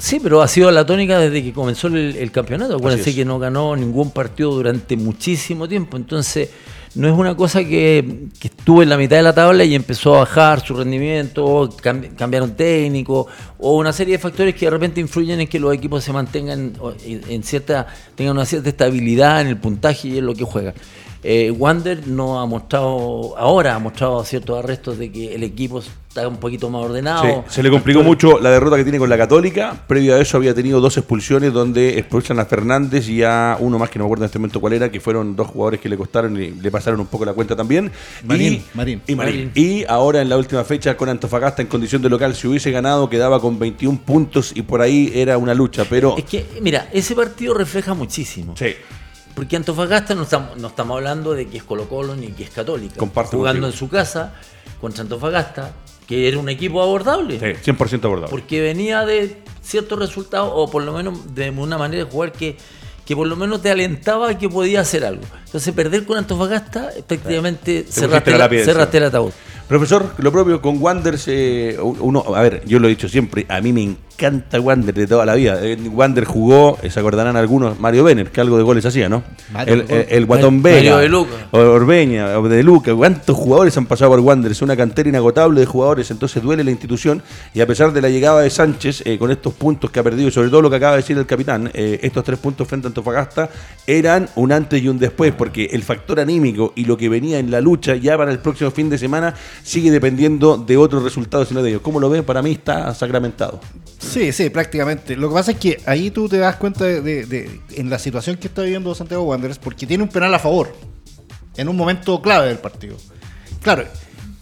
[0.00, 2.76] Sí, pero ha sido la tónica desde que comenzó el, campeonato.
[2.76, 5.96] Acuérdense que no ganó ningún partido durante muchísimo tiempo.
[5.96, 6.50] Entonces,
[6.96, 10.18] no es una cosa que, estuvo en la mitad de la tabla y empezó a
[10.20, 11.70] bajar su rendimiento,
[12.16, 16.02] cambiaron técnico, o una serie de factores que de repente influyen en que los equipos
[16.02, 16.72] se mantengan
[17.04, 20.74] en cierta, tengan una cierta estabilidad en el puntaje y en lo que juegan.
[21.22, 26.28] Eh, Wander no ha mostrado, ahora ha mostrado ciertos arrestos de que el equipo está
[26.28, 27.44] un poquito más ordenado.
[27.48, 29.84] se le complicó mucho la derrota que tiene con la Católica.
[29.86, 33.90] Previo a eso había tenido dos expulsiones donde expulsan a Fernández y a uno más
[33.90, 35.96] que no me acuerdo en este momento cuál era, que fueron dos jugadores que le
[35.96, 37.90] costaron y le pasaron un poco la cuenta también.
[38.24, 38.62] Marín,
[39.06, 39.50] y, Marín.
[39.54, 43.10] y ahora en la última fecha con Antofagasta en condición de local, si hubiese ganado
[43.10, 46.16] quedaba con 21 puntos y por ahí era una lucha, pero...
[46.16, 48.54] Es que, mira, ese partido refleja muchísimo.
[48.56, 48.74] Sí.
[49.38, 52.50] Porque Antofagasta no estamos, no estamos hablando de que es Colo Colo ni que es
[52.50, 53.00] Católica.
[53.30, 54.34] jugando en su casa
[54.80, 55.70] contra Antofagasta,
[56.08, 57.38] que era un equipo abordable.
[57.38, 58.30] Sí, 100% abordable.
[58.30, 62.56] Porque venía de ciertos resultados, o por lo menos de una manera de jugar que,
[63.06, 65.22] que por lo menos te alentaba que podía hacer algo.
[65.44, 69.30] Entonces perder con Antofagasta, efectivamente, cerraste, cerraste el ataúd.
[69.68, 73.60] Profesor, lo propio con Wanders, eh, uno, a ver, yo lo he dicho siempre, a
[73.60, 74.07] mí me encanta
[74.60, 75.58] Wander de toda la vida.
[75.62, 79.22] Eh, Wander jugó, eh, se acordarán algunos, Mario Benner, que algo de goles hacía, ¿no?
[79.66, 81.30] el, el, Guatón Vega, de Luca.
[81.52, 82.94] Orbeña, de Luca.
[82.94, 84.52] ¿Cuántos jugadores han pasado por Wander?
[84.52, 87.22] Es una cantera inagotable de jugadores, entonces duele la institución.
[87.54, 90.28] Y a pesar de la llegada de Sánchez, eh, con estos puntos que ha perdido,
[90.28, 92.88] y sobre todo lo que acaba de decir el capitán, estos tres puntos frente a
[92.88, 93.50] Antofagasta
[93.86, 97.50] eran un antes y un después, porque el factor anímico y lo que venía en
[97.50, 101.54] la lucha ya para el próximo fin de semana sigue dependiendo de otros resultados y
[101.54, 101.82] no de ellos.
[101.82, 102.24] ¿Cómo lo ven?
[102.24, 103.60] Para mí está sacramentado.
[104.08, 105.16] Sí, sí, prácticamente.
[105.16, 108.48] Lo que pasa es que ahí tú te das cuenta de, en la situación que
[108.48, 110.74] está viviendo Santiago Wanderers porque tiene un penal a favor
[111.56, 112.96] en un momento clave del partido.
[113.62, 113.84] Claro,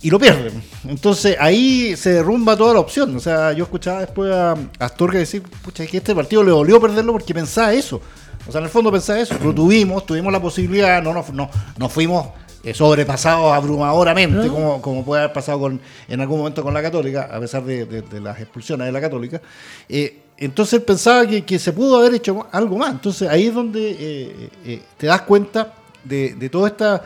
[0.03, 0.63] y lo pierden.
[0.89, 3.17] Entonces ahí se derrumba toda la opción.
[3.17, 7.13] O sea, yo escuchaba después a Astorga decir, pucha, que este partido le dolió perderlo
[7.13, 8.01] porque pensaba eso.
[8.47, 9.35] O sea, en el fondo pensaba eso.
[9.43, 12.29] Lo tuvimos, tuvimos la posibilidad, no, no, no, no fuimos
[12.75, 17.41] sobrepasados abrumadoramente, como, como puede haber pasado con, en algún momento con la Católica, a
[17.41, 19.41] pesar de, las expulsiones de la Católica.
[19.89, 22.91] Eh, entonces él pensaba que, se pudo haber hecho algo más.
[22.91, 25.75] Entonces ahí es donde eh, te das cuenta
[26.05, 27.03] de, de todo esta,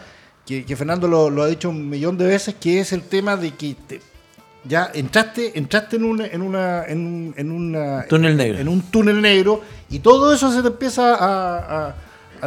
[0.46, 3.76] que, Fernando lo, ha dicho un millón de veces, que es el tema de que
[4.64, 8.58] ya entraste, entraste en una, en una, en, en una túnel negro.
[8.58, 11.94] en un túnel negro y todo eso se te empieza a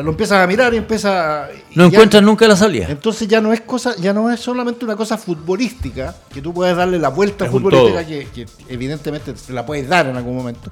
[0.01, 2.87] lo empiezas a mirar y empieza no encuentras nunca la salida.
[2.89, 6.75] Entonces ya no es cosa ya no es solamente una cosa futbolística que tú puedes
[6.75, 10.71] darle la vuelta futbolística que, que, evidentemente te la puedes dar en algún momento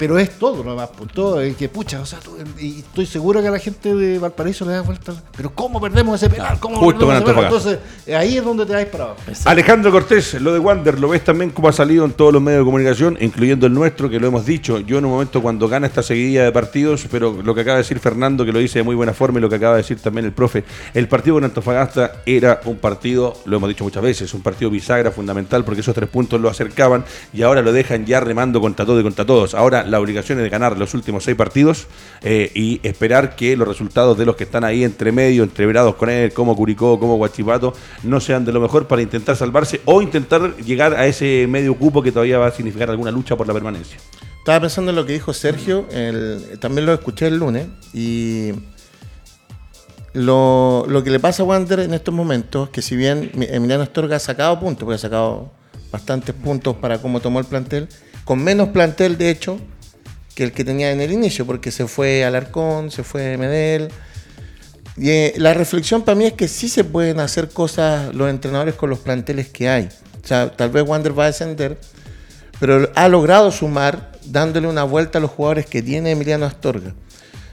[0.00, 2.18] pero es todo nomás, por todo, es que pucha, o sea,
[2.58, 6.14] y estoy seguro que a la gente de Valparaíso le da vuelta, pero ¿cómo perdemos
[6.14, 6.58] ese penal?
[6.58, 7.44] ¿Cómo Justo perdemos ese penal?
[7.44, 7.78] Entonces,
[8.16, 9.16] ahí es donde te vais parado.
[9.44, 12.60] Alejandro Cortés, lo de Wander, lo ves también como ha salido en todos los medios
[12.60, 14.78] de comunicación, incluyendo el nuestro, que lo hemos dicho.
[14.78, 17.82] Yo en un momento cuando gana esta seguidilla de partidos, pero lo que acaba de
[17.82, 20.00] decir Fernando, que lo dice de muy buena forma, y lo que acaba de decir
[20.00, 24.32] también el profe, el partido con Antofagasta era un partido, lo hemos dicho muchas veces,
[24.32, 28.20] un partido bisagra fundamental, porque esos tres puntos lo acercaban y ahora lo dejan ya
[28.20, 29.54] remando contra todo y contra todos.
[29.54, 31.86] Ahora la obligación es de ganar los últimos seis partidos
[32.22, 36.08] eh, y esperar que los resultados de los que están ahí entre medio, entreverados con
[36.08, 40.56] él, como Curicó, como Guachipato, no sean de lo mejor para intentar salvarse o intentar
[40.56, 43.98] llegar a ese medio cupo que todavía va a significar alguna lucha por la permanencia.
[44.38, 45.86] Estaba pensando en lo que dijo Sergio,
[46.60, 48.52] también lo escuché el lunes y
[50.12, 54.20] lo, que le pasa a Wander en estos momentos, que si bien Emiliano Astorga ha
[54.20, 55.50] sacado puntos, porque ha sacado
[55.92, 57.88] bastantes puntos para cómo tomó el plantel,
[58.24, 59.58] con menos plantel de hecho,
[60.40, 63.90] que el que tenía en el inicio, porque se fue Alarcón, se fue Medel.
[64.96, 68.74] Y eh, la reflexión para mí es que sí se pueden hacer cosas los entrenadores
[68.74, 69.90] con los planteles que hay.
[70.24, 71.78] O sea, tal vez Wander va a descender,
[72.58, 76.94] pero ha logrado sumar dándole una vuelta a los jugadores que tiene Emiliano Astorga.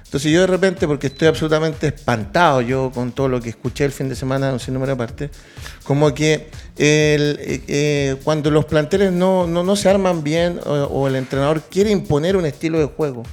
[0.08, 3.92] Entonces yo de repente, porque estoy absolutamente espantado yo con todo lo que escuché el
[3.92, 5.30] fin de semana, no sé número aparte,
[5.84, 11.18] como que el, eh, eh, cuando los planteles no, no, se arman bien o, el
[11.18, 13.24] entrenador quiere imponer un estilo de juego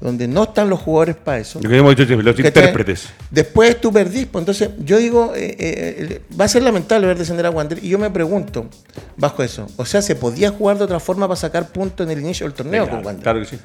[0.00, 1.60] donde no están los jugadores para eso.
[1.62, 3.10] Lo que hemos dicho, los intérpretes.
[3.30, 4.26] Después tú perdís.
[4.26, 7.78] Pues entonces, yo digo, eh, va a ser lamentable ver descender a Wander.
[7.82, 8.66] Y yo me pregunto,
[9.16, 12.24] bajo eso, o sea, ¿se podía jugar de otra forma para sacar puntos en el
[12.24, 13.22] inicio del torneo con Wander?
[13.22, 13.58] Claro que sí.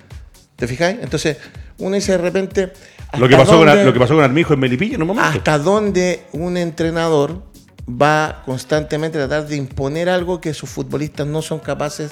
[0.55, 0.99] ¿Te fijáis?
[1.01, 1.37] Entonces,
[1.79, 2.73] uno dice de repente.
[3.17, 5.29] Lo que, pasó con, lo que pasó con Armijo en Melipilla en un momento.
[5.29, 7.43] ¿Hasta dónde un entrenador
[7.87, 12.11] va constantemente a tratar de imponer algo que sus futbolistas no son capaces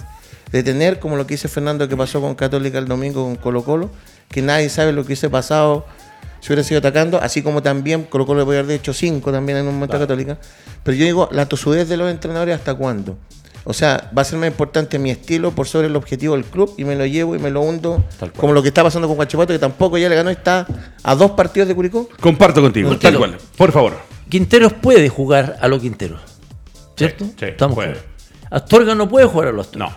[0.52, 3.64] de tener, como lo que dice Fernando que pasó con Católica el domingo con Colo
[3.64, 3.90] Colo,
[4.30, 5.86] que nadie sabe lo que hubiese pasado
[6.42, 9.60] si hubiera sido atacando, así como también Colo Colo le podía haber hecho cinco también
[9.60, 10.38] en un momento Católica.
[10.84, 13.18] Pero yo digo, la tosudez de los entrenadores, ¿hasta cuándo?
[13.64, 16.74] O sea, va a ser más importante mi estilo por sobre el objetivo del club
[16.78, 18.04] y me lo llevo y me lo hundo.
[18.36, 20.66] Como lo que está pasando con Guachipato, que tampoco ya le ganó, está
[21.04, 22.10] a dos partidos de Curicó.
[22.20, 23.38] Comparto contigo, tal cual.
[23.56, 24.00] Por favor.
[24.30, 26.22] Quinteros puede jugar a los Quinteros.
[26.96, 27.26] ¿Cierto?
[27.26, 27.98] Sí, sí, Estamos puede.
[28.50, 29.90] Astorga no puede jugar a los Astorga.
[29.90, 29.96] No.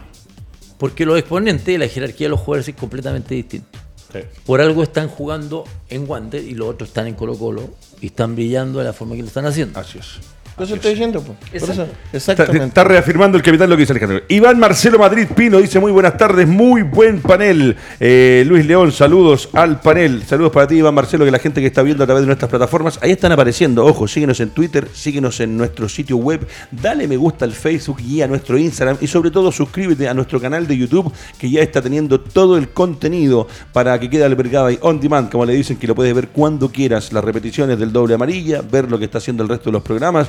[0.78, 3.78] Porque los exponentes de la jerarquía de los jugadores es completamente distinto.
[4.12, 4.20] Sí.
[4.44, 8.34] Por algo están jugando en Wander y los otros están en Colo Colo y están
[8.34, 9.80] brillando de la forma que lo están haciendo.
[9.80, 10.20] Así es.
[10.58, 11.62] Eso estoy diciendo, pues.
[11.62, 11.96] Por eso, Exacto.
[12.12, 12.66] Está, exactamente.
[12.66, 14.22] está reafirmando el capitán lo que dice Alejandro.
[14.28, 17.76] Iván Marcelo Madrid Pino dice muy buenas tardes, muy buen panel.
[17.98, 20.22] Eh, Luis León, saludos al panel.
[20.24, 22.48] Saludos para ti, Iván Marcelo, que la gente que está viendo a través de nuestras
[22.48, 23.84] plataformas, ahí están apareciendo.
[23.84, 28.22] Ojo, síguenos en Twitter, síguenos en nuestro sitio web, dale me gusta al Facebook y
[28.22, 31.82] a nuestro Instagram y sobre todo suscríbete a nuestro canal de YouTube que ya está
[31.82, 35.86] teniendo todo el contenido para que quede albergado ahí on demand, como le dicen, que
[35.86, 39.42] lo puedes ver cuando quieras, las repeticiones del doble amarilla, ver lo que está haciendo
[39.42, 40.28] el resto de los programas.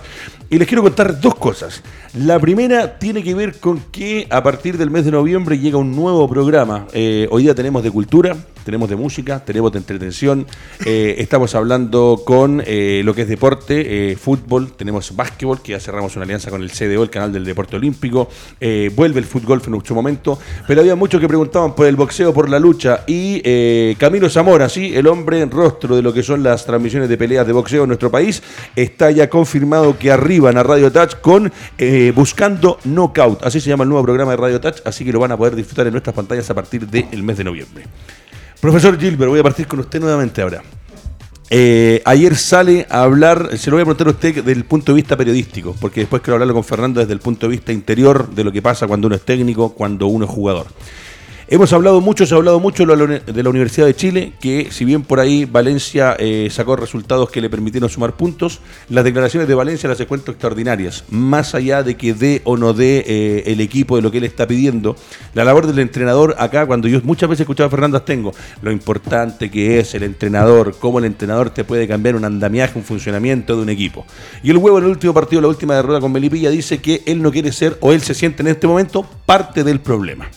[0.49, 1.81] Y les quiero contar dos cosas.
[2.13, 5.93] La primera tiene que ver con que a partir del mes de noviembre llega un
[5.93, 6.87] nuevo programa.
[6.93, 10.47] Eh, hoy día tenemos de cultura, tenemos de música, tenemos de entretención.
[10.85, 16.15] Eh, estamos hablando con eh, lo que es deporte, fútbol, tenemos básquetbol, que ya cerramos
[16.15, 18.29] una alianza con el CDO, el canal del deporte olímpico.
[18.95, 20.39] Vuelve el fútbol en mucho momento.
[20.67, 23.03] Pero había muchos que preguntaban por el boxeo, por la lucha.
[23.07, 27.17] Y Camilo Zamora, sí, el hombre en rostro de lo que son las transmisiones de
[27.17, 28.41] peleas de boxeo en nuestro país,
[28.75, 33.43] está ya confirmado que arriban a Radio Touch con eh, Buscando Knockout.
[33.43, 35.55] Así se llama el nuevo programa de Radio Touch, así que lo van a poder
[35.55, 37.85] disfrutar en nuestras pantallas a partir del mes de noviembre.
[38.59, 40.61] Profesor Gilbert, voy a partir con usted nuevamente ahora.
[41.49, 44.91] Eh, ayer sale a hablar, se lo voy a preguntar a usted desde el punto
[44.91, 48.29] de vista periodístico, porque después quiero hablarlo con Fernando desde el punto de vista interior
[48.29, 50.65] de lo que pasa cuando uno es técnico, cuando uno es jugador.
[51.47, 55.03] Hemos hablado mucho, se ha hablado mucho de la- Universidad de Chile, que si bien
[55.03, 59.87] por ahí Valencia eh, sacó resultados que le permitieron sumar puntos, las declaraciones de Valencia
[59.87, 61.03] las encuentro extraordinarias.
[61.09, 64.23] Más allá de que dé o no dé eh, el equipo de lo que él
[64.23, 64.95] está pidiendo,
[65.35, 68.31] la labor del entrenador acá, cuando yo muchas veces he escuchado a Fernando Astengo,
[68.63, 72.83] lo importante que es el entrenador, cómo el entrenador te puede cambiar un andamiaje, un
[72.83, 74.03] funcionamiento de un equipo.
[74.41, 77.21] Y el huevo en el último partido, la última derrota con Melipilla, dice que él
[77.21, 80.27] no quiere ser, o él se siente en este momento, parte del problema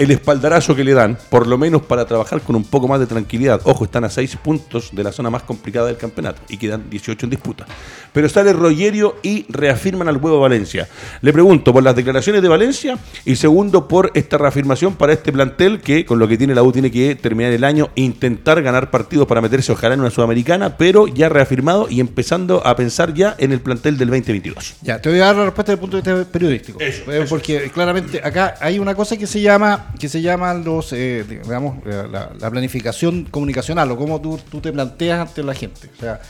[0.00, 3.06] el espaldarazo que le dan, por lo menos para trabajar con un poco más de
[3.06, 3.60] tranquilidad.
[3.64, 7.26] Ojo, están a seis puntos de la zona más complicada del campeonato y quedan 18
[7.26, 7.66] en disputa.
[8.10, 10.88] Pero sale Rogerio y reafirman al huevo Valencia.
[11.20, 15.82] Le pregunto por las declaraciones de Valencia y segundo por esta reafirmación para este plantel
[15.82, 18.90] que con lo que tiene la U tiene que terminar el año e intentar ganar
[18.90, 23.34] partidos para meterse ojalá en una sudamericana, pero ya reafirmado y empezando a pensar ya
[23.36, 24.76] en el plantel del 2022.
[24.80, 26.80] Ya, te voy a dar la respuesta desde el punto de vista periodístico.
[26.80, 30.92] Eso, Eh, porque claramente acá hay una cosa que se llama, que se llaman los,
[30.92, 35.88] eh, digamos, la, la planificación comunicacional o cómo tú, tú te planteas ante la gente.
[35.96, 36.20] O sea,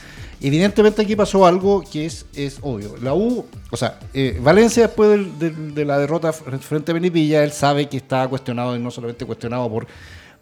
[0.41, 2.97] evidentemente aquí pasó algo que es, es obvio.
[3.03, 7.53] La U, o sea, eh, Valencia después de la derrota fr- frente a Benipilla, él
[7.53, 9.87] sabe que está cuestionado y no solamente cuestionado por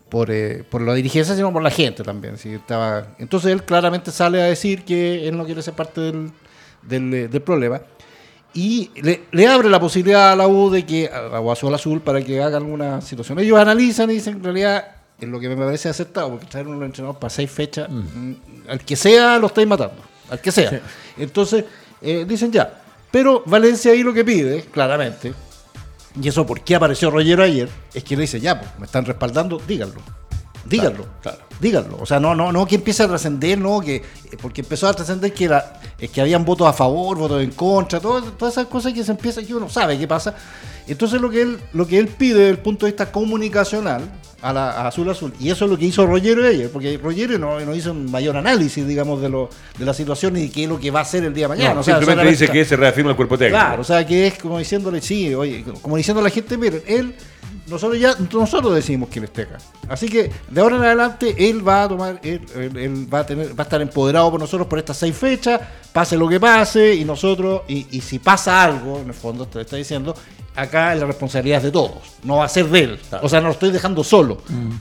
[0.08, 2.38] por, eh, por la dirigencia, sino por la gente también.
[2.38, 2.54] ¿sí?
[2.54, 6.30] Estaba, entonces él claramente sale a decir que él no quiere ser parte del,
[6.80, 7.82] del, eh, del problema.
[8.54, 12.00] Y le, le abre la posibilidad a la U de que, a, o Azul Azul,
[12.00, 13.38] para que haga alguna situación.
[13.38, 14.84] Ellos analizan y dicen, en realidad,
[15.20, 18.32] es lo que me parece aceptado, porque traer un entrenador para seis fechas, mm,
[18.68, 20.80] al que sea lo estáis matando, al que sea.
[21.16, 21.64] Entonces,
[22.00, 22.82] eh, dicen ya.
[23.10, 25.32] Pero Valencia ahí lo que pide, claramente,
[26.20, 29.04] y eso por qué apareció Rollero ayer, es que le dice, ya, pues, me están
[29.04, 30.00] respaldando, díganlo.
[30.68, 31.04] Díganlo.
[31.22, 31.38] Claro, claro.
[31.60, 31.98] Díganlo.
[32.00, 33.96] O sea, no, no, no que empiece a trascender, no, que.
[33.96, 34.02] eh,
[34.40, 37.98] Porque empezó a trascender que era, es que habían votos a favor, votos en contra,
[38.00, 40.34] todo- todas esas cosas que se empieza, que uno sabe qué pasa.
[40.86, 44.02] Entonces lo que él, lo que él pide desde el punto de vista comunicacional
[44.40, 47.38] a, la, a Azul Azul, y eso es lo que hizo Rogerio ayer, porque Rogerio
[47.38, 50.62] no, no hizo un mayor análisis, digamos, de lo, de la situación y de qué
[50.62, 51.74] es lo que va a hacer el día de mañana.
[51.74, 53.58] No, O sea, simplemente dice que se reafirma el cuerpo técnico.
[53.58, 56.82] Claro, o sea, que es como diciéndole, sí, oye, como diciendo a la gente, miren,
[56.86, 57.14] él,
[57.68, 59.58] nosotros ya, nosotros decimos que él esté acá.
[59.88, 63.26] Así que de ahora en adelante él va a tomar, él, él- él va a
[63.26, 65.60] tener, va a estar empoderado por nosotros por estas seis fechas,
[65.92, 69.60] pase lo que pase, y nosotros, y, y si pasa algo, en el fondo te
[69.60, 70.14] está diciendo,
[70.54, 73.00] acá la responsabilidad es de todos, no va a ser de él.
[73.22, 74.38] O sea, no lo estoy dejando solo.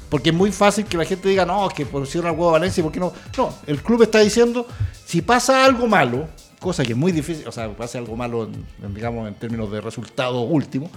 [0.10, 2.54] Porque es muy fácil que la gente diga, no, es que pusieron al huevo a
[2.54, 3.13] Valencia, ¿por qué no?
[3.38, 4.65] No, el club está diciendo,
[5.06, 6.28] si pasa algo malo,
[6.60, 9.71] cosa que es muy difícil, o sea, pase algo malo, en, en, digamos, en términos
[9.71, 10.89] de resultado último,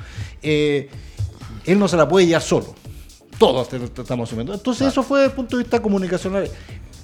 [0.43, 0.89] eh,
[1.73, 2.75] él no se la puede llevar solo.
[3.39, 4.53] Todos estamos asumiendo.
[4.53, 6.49] Entonces, eso fue desde el punto de vista comunicacional.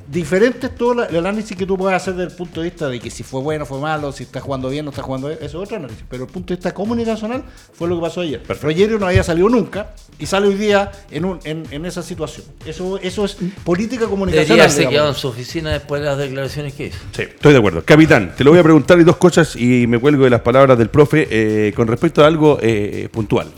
[0.08, 2.88] Diferente es todo la- el análisis que tú puedes hacer desde el punto de vista
[2.88, 5.40] de que si fue bueno, fue malo, si está jugando bien, no está jugando bien,
[5.42, 6.04] eso es otro análisis.
[6.08, 8.40] Pero el punto de vista comunicacional fue lo que pasó ayer.
[8.40, 8.68] Perfecto.
[8.68, 12.46] Rogerio no había salido nunca y sale hoy día en, un, en, en esa situación.
[12.64, 14.68] Eso, eso es política comunicacional.
[14.68, 14.90] digamos.
[14.92, 16.98] quedado en su oficina después de las declaraciones que hizo.
[17.10, 17.82] Sí, estoy de acuerdo.
[17.84, 20.78] Capitán, te lo voy a preguntar y dos cosas y me cuelgo de las palabras
[20.78, 23.48] del profe eh, con respecto a algo eh, puntual.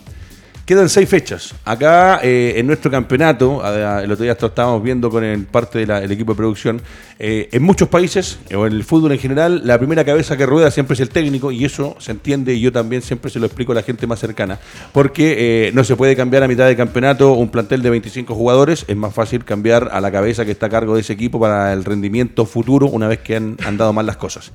[0.68, 1.54] Quedan seis fechas.
[1.64, 3.62] Acá eh, en nuestro campeonato,
[4.02, 6.82] el otro día estábamos viendo con el parte del equipo de producción,
[7.18, 10.70] eh, en muchos países, o en el fútbol en general, la primera cabeza que rueda
[10.70, 13.72] siempre es el técnico y eso se entiende y yo también siempre se lo explico
[13.72, 14.60] a la gente más cercana,
[14.92, 18.84] porque eh, no se puede cambiar a mitad de campeonato un plantel de 25 jugadores,
[18.88, 21.72] es más fácil cambiar a la cabeza que está a cargo de ese equipo para
[21.72, 24.52] el rendimiento futuro una vez que han andado mal las cosas.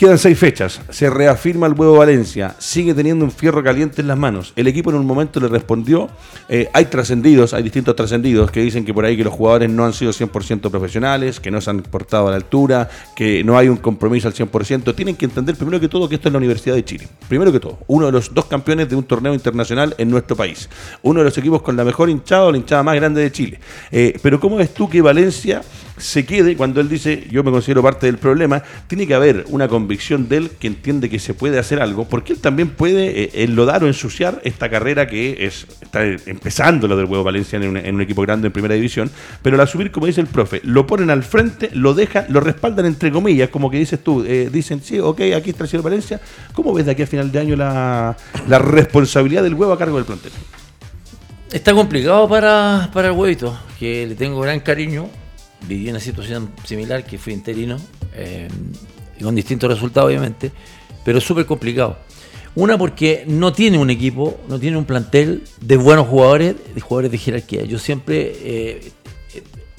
[0.00, 0.80] Quedan seis fechas.
[0.88, 2.56] Se reafirma el huevo Valencia.
[2.58, 4.54] Sigue teniendo un fierro caliente en las manos.
[4.56, 6.08] El equipo en un momento le respondió.
[6.48, 9.84] Eh, hay trascendidos, hay distintos trascendidos que dicen que por ahí que los jugadores no
[9.84, 13.68] han sido 100% profesionales, que no se han portado a la altura, que no hay
[13.68, 14.94] un compromiso al 100%.
[14.94, 17.06] Tienen que entender primero que todo que esto es la Universidad de Chile.
[17.28, 20.70] Primero que todo, uno de los dos campeones de un torneo internacional en nuestro país.
[21.02, 23.60] Uno de los equipos con la mejor hinchada la hinchada más grande de Chile.
[23.92, 25.60] Eh, pero ¿cómo ves tú que Valencia
[26.00, 28.62] se quede cuando él dice yo me considero parte del problema?
[28.86, 32.32] Tiene que haber una convicción de él que entiende que se puede hacer algo, porque
[32.32, 37.06] él también puede eh, enlodar o ensuciar esta carrera que es está empezando lo del
[37.06, 39.10] huevo Valencia en un, equipo grande en primera división,
[39.42, 42.86] pero al asumir, como dice el profe, lo ponen al frente, lo dejan, lo respaldan
[42.86, 46.20] entre comillas, como que dices tú, eh, dicen, sí, ok, aquí está el señor Valencia.
[46.54, 50.06] ¿Cómo ves de aquí a final de año la, responsabilidad del huevo a cargo del
[50.06, 50.32] plantel?
[51.50, 55.08] Está complicado para, para el huevito, que le tengo gran cariño.
[55.66, 57.78] Viví una situación similar, que fui interino.
[58.14, 58.48] Eh,
[59.20, 60.50] y con distintos resultados obviamente,
[61.04, 61.98] pero súper complicado.
[62.56, 67.12] Una porque no tiene un equipo, no tiene un plantel de buenos jugadores, de jugadores
[67.12, 67.64] de jerarquía.
[67.64, 68.92] Yo siempre, eh,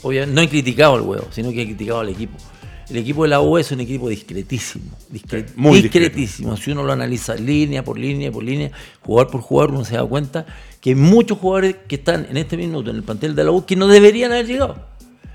[0.04, 2.38] obviamente, no he criticado al huevo, sino que he criticado al equipo.
[2.90, 4.86] El equipo de la U es un equipo discretísimo,
[5.56, 6.58] muy discretísimo.
[6.58, 8.70] Si uno lo analiza línea por línea por línea,
[9.02, 10.46] jugador por jugador, uno se da cuenta
[10.82, 13.66] que hay muchos jugadores que están en este minuto en el plantel de la U
[13.66, 14.91] que no deberían haber llegado.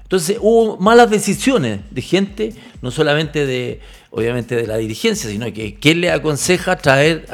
[0.07, 5.75] Entonces hubo malas decisiones de gente, no solamente de, obviamente, de la dirigencia, sino que
[5.81, 7.27] ¿quién le aconseja traer,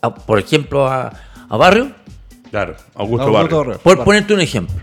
[0.00, 1.12] a, por ejemplo, a,
[1.50, 1.92] Barrio?
[2.50, 3.78] Claro, Augusto, Barrio.
[3.82, 4.74] Por ponerte un ejemplo.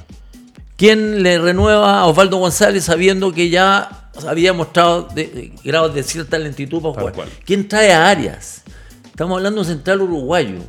[0.78, 5.08] ¿Quién le renueva a Osvaldo González sabiendo que ya había mostrado
[5.64, 7.28] grados de cierta lentitud para jugar?
[7.44, 8.62] ¿Quién trae a Arias?
[9.06, 10.60] Estamos hablando de un central uruguayo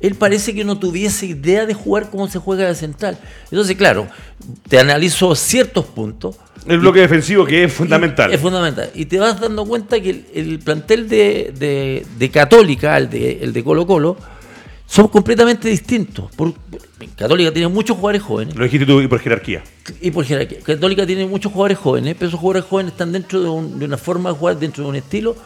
[0.00, 3.18] él parece que no tuviese idea de jugar como se juega de central.
[3.50, 4.06] Entonces, claro,
[4.68, 6.36] te analizo ciertos puntos.
[6.66, 8.32] El bloque defensivo que es fundamental.
[8.32, 8.90] Es fundamental.
[8.94, 13.86] Y te vas dando cuenta que el, plantel de, Católica, el de, el de Colo
[13.86, 14.16] Colo,
[14.86, 16.30] son completamente distintos.
[16.36, 16.54] Por,
[17.16, 18.54] Católica tiene muchos jugadores jóvenes.
[18.54, 19.62] Lo dijiste tú, y por jerarquía.
[20.00, 20.60] Y por jerarquía.
[20.60, 24.30] Católica tiene muchos jugadores jóvenes, pero esos jugadores jóvenes están dentro de, de una forma
[24.30, 25.36] de jugar, dentro de un estilo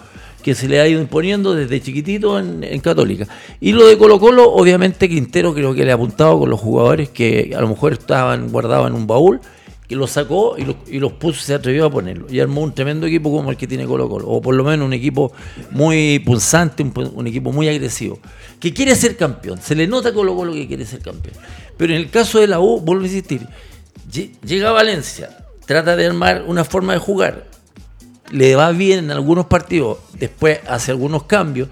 [0.42, 3.26] que se le ha ido imponiendo desde chiquitito en, Católica.
[3.60, 7.08] Y lo de Colo Colo, obviamente Quintero creo que le ha apuntado con los jugadores
[7.10, 9.40] que a lo mejor estaban guardados en un baúl,
[9.88, 12.26] que los sacó y los, y los puso se atrevió a ponerlo.
[12.28, 14.84] Y armó un tremendo equipo como el que tiene Colo Colo, o por lo menos
[14.84, 15.32] un equipo
[15.70, 18.18] muy punzante, un, equipo muy agresivo,
[18.58, 19.60] que quiere ser campeón.
[19.62, 21.36] Se le nota a Colo Colo que quiere ser campeón.
[21.76, 23.46] Pero en el caso de la U, vuelvo a insistir,
[24.44, 25.30] llega a Valencia,
[25.66, 27.51] trata de armar una forma de jugar,
[28.32, 31.68] le va bien en algunos partidos, después hace algunos cambios,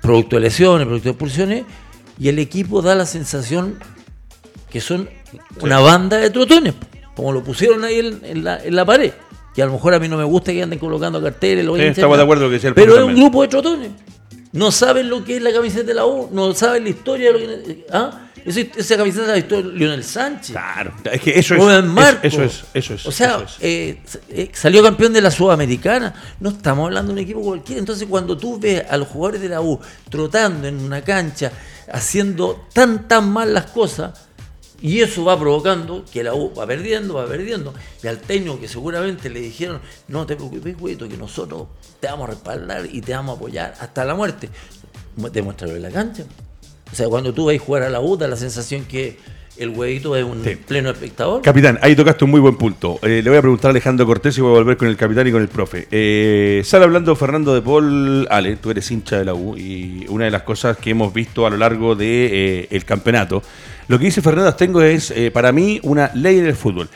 [0.00, 1.64] producto de lesiones, producto de expulsiones,
[2.18, 3.78] y el equipo da la sensación
[4.70, 5.08] que son
[5.60, 6.74] una banda de trotones,
[7.14, 9.12] como lo pusieron ahí en, la, pared.
[9.54, 11.66] Que a lo mejor a mí no me gusta que anden colocando carteles.
[12.16, 13.90] de acuerdo que Pero es un grupo de trotones.
[14.52, 17.32] No saben lo que es la camiseta de la U, no saben la historia de
[17.32, 17.86] lo que.
[17.92, 18.28] ¿ah?
[18.48, 20.52] esa camiseta la visto Lionel Sánchez.
[20.52, 22.64] Claro, es que eso es, eso es.
[22.74, 23.06] Eso es.
[23.06, 26.14] O sea, eh, eh, salió campeón de la Sudamericana.
[26.40, 27.78] No estamos hablando de un equipo cualquiera.
[27.78, 31.52] Entonces, cuando tú ves a los jugadores de la U trotando en una cancha,
[31.92, 34.27] haciendo tan, tan mal las cosas,
[34.80, 37.74] y eso va provocando que la U va perdiendo, va perdiendo.
[38.02, 41.66] Y al técnico que seguramente le dijeron, no te preocupes, güey, que nosotros
[42.00, 44.48] te vamos a respaldar y te vamos a apoyar hasta la muerte.
[45.16, 46.24] Demuéstralo en la cancha.
[46.92, 49.18] O sea, cuando tú vas a jugar a la U, da la sensación que
[49.58, 51.42] el huevito es un pleno espectador.
[51.42, 52.98] Capitán, ahí tocaste un muy buen punto.
[53.02, 55.26] Eh, le voy a preguntar a Alejandro Cortés y voy a volver con el capitán
[55.26, 55.88] y con el profe.
[55.90, 58.26] Eh, sale hablando Fernando de Paul.
[58.30, 61.44] Ale, tú eres hincha de la U y una de las cosas que hemos visto
[61.44, 63.42] a lo largo del de, eh, campeonato,
[63.88, 66.88] lo que dice Fernando Astengo es, para mí, una ley en el fútbol.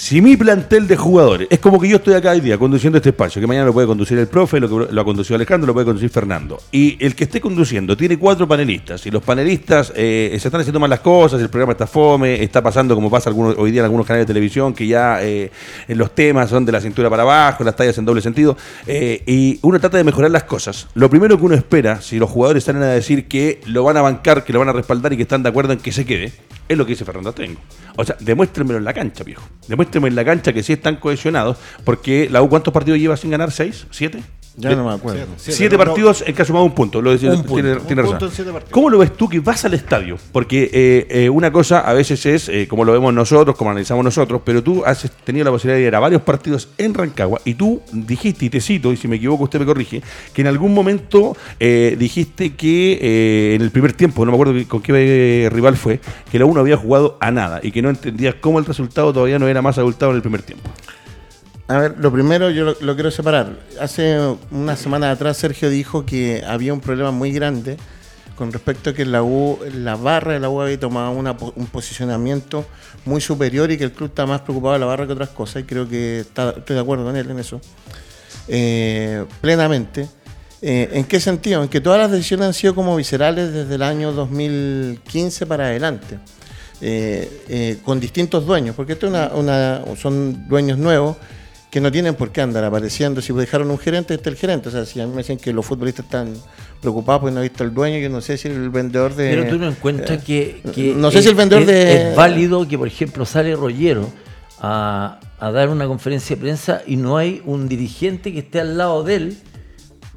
[0.00, 3.08] Si mi plantel de jugadores, es como que yo estoy acá hoy día conduciendo este
[3.08, 5.74] espacio, que mañana lo puede conducir el profe, lo que lo ha conducido Alejandro, lo
[5.74, 10.36] puede conducir Fernando, y el que esté conduciendo tiene cuatro panelistas, y los panelistas eh,
[10.40, 13.72] se están haciendo mal las cosas, el programa está fome, está pasando como pasa hoy
[13.72, 15.50] día en algunos canales de televisión, que ya eh,
[15.88, 19.58] los temas son de la cintura para abajo, las tallas en doble sentido, eh, y
[19.62, 20.86] uno trata de mejorar las cosas.
[20.94, 24.02] Lo primero que uno espera, si los jugadores salen a decir que lo van a
[24.02, 26.32] bancar, que lo van a respaldar y que están de acuerdo en que se quede,
[26.68, 27.60] es lo que dice Fernando Tengo.
[27.96, 29.42] O sea, demuéstrenmelo en la cancha, viejo.
[29.66, 33.30] Demuéstrenme en la cancha que sí están cohesionados, porque la U, ¿cuántos partidos lleva sin
[33.30, 33.50] ganar?
[33.50, 33.86] ¿Seis?
[33.90, 34.22] ¿Siete?
[34.58, 35.26] Ya no me acuerdo.
[35.36, 37.00] Siete, partidos, en que ha sumado un punto.
[37.00, 37.54] Lo decía, Un punto.
[37.54, 38.28] tiene, Un tiene punto razón.
[38.28, 38.72] en siete partidos.
[38.72, 40.18] ¿Cómo lo ves tú que vas al estadio?
[40.32, 44.04] Porque eh, eh, una cosa a veces es, eh, como lo vemos nosotros, como analizamos
[44.04, 47.54] nosotros, pero tú has tenido la posibilidad de ir a varios partidos en Rancagua y
[47.54, 50.02] tú dijiste, y te cito, y si me equivoco usted me corrige,
[50.32, 54.68] que en algún momento eh, dijiste que eh, en el primer tiempo, no me acuerdo
[54.68, 56.00] con qué eh, rival fue,
[56.30, 59.38] que la uno había jugado a nada y que no entendías cómo el resultado todavía
[59.38, 60.68] no era más abultado en el primer tiempo.
[61.68, 63.52] A ver, lo primero yo lo, lo quiero separar.
[63.80, 64.18] Hace
[64.50, 67.76] una semana atrás Sergio dijo que había un problema muy grande
[68.36, 71.66] con respecto a que la U, la barra de la U había tomado una un
[71.66, 72.64] posicionamiento
[73.04, 75.62] muy superior y que el club está más preocupado de la barra que otras cosas
[75.62, 77.60] y creo que está- estoy de acuerdo con él en eso.
[78.46, 80.08] Eh, plenamente.
[80.62, 81.62] Eh, ¿En qué sentido?
[81.62, 86.18] En que todas las decisiones han sido como viscerales desde el año 2015 para adelante,
[86.80, 91.16] eh, eh, con distintos dueños, porque esto es una, una- son dueños nuevos
[91.78, 93.20] que no tienen por qué andar apareciendo.
[93.22, 94.68] Si dejaron un gerente, este es el gerente.
[94.68, 96.34] O sea, si a mí me dicen que los futbolistas están
[96.80, 99.30] preocupados porque no han visto el dueño, yo no sé si el vendedor de...
[99.30, 102.16] Pero tú no encuentras que, que no sé es- si el vendedor es- de- Es
[102.16, 104.08] válido que, por ejemplo, sale Rollero
[104.60, 108.76] a, a dar una conferencia de prensa y no hay un dirigente que esté al
[108.76, 109.38] lado de él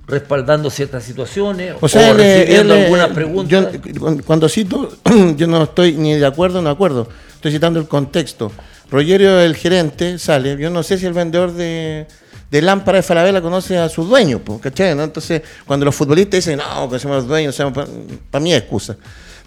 [0.07, 3.67] respaldando ciertas situaciones o, O sea, él, eh, recibiendo él, eh, algunas preguntas.
[3.93, 4.89] yo, cuando- cito,
[5.37, 7.07] yo no estoy ni de acuerdo ni de acuerdo.
[7.35, 8.51] Estoy citando el contexto.
[8.91, 10.57] Rogerio, el gerente, sale.
[10.57, 12.05] Yo no sé si el vendedor de,
[12.49, 14.93] de lámpara de Falabella conoce a su dueño, po, ¿cachai?
[14.95, 15.03] no?
[15.03, 17.55] Entonces, cuando los futbolistas dicen, no, que somos los dueños,
[18.29, 18.97] para mí es excusa.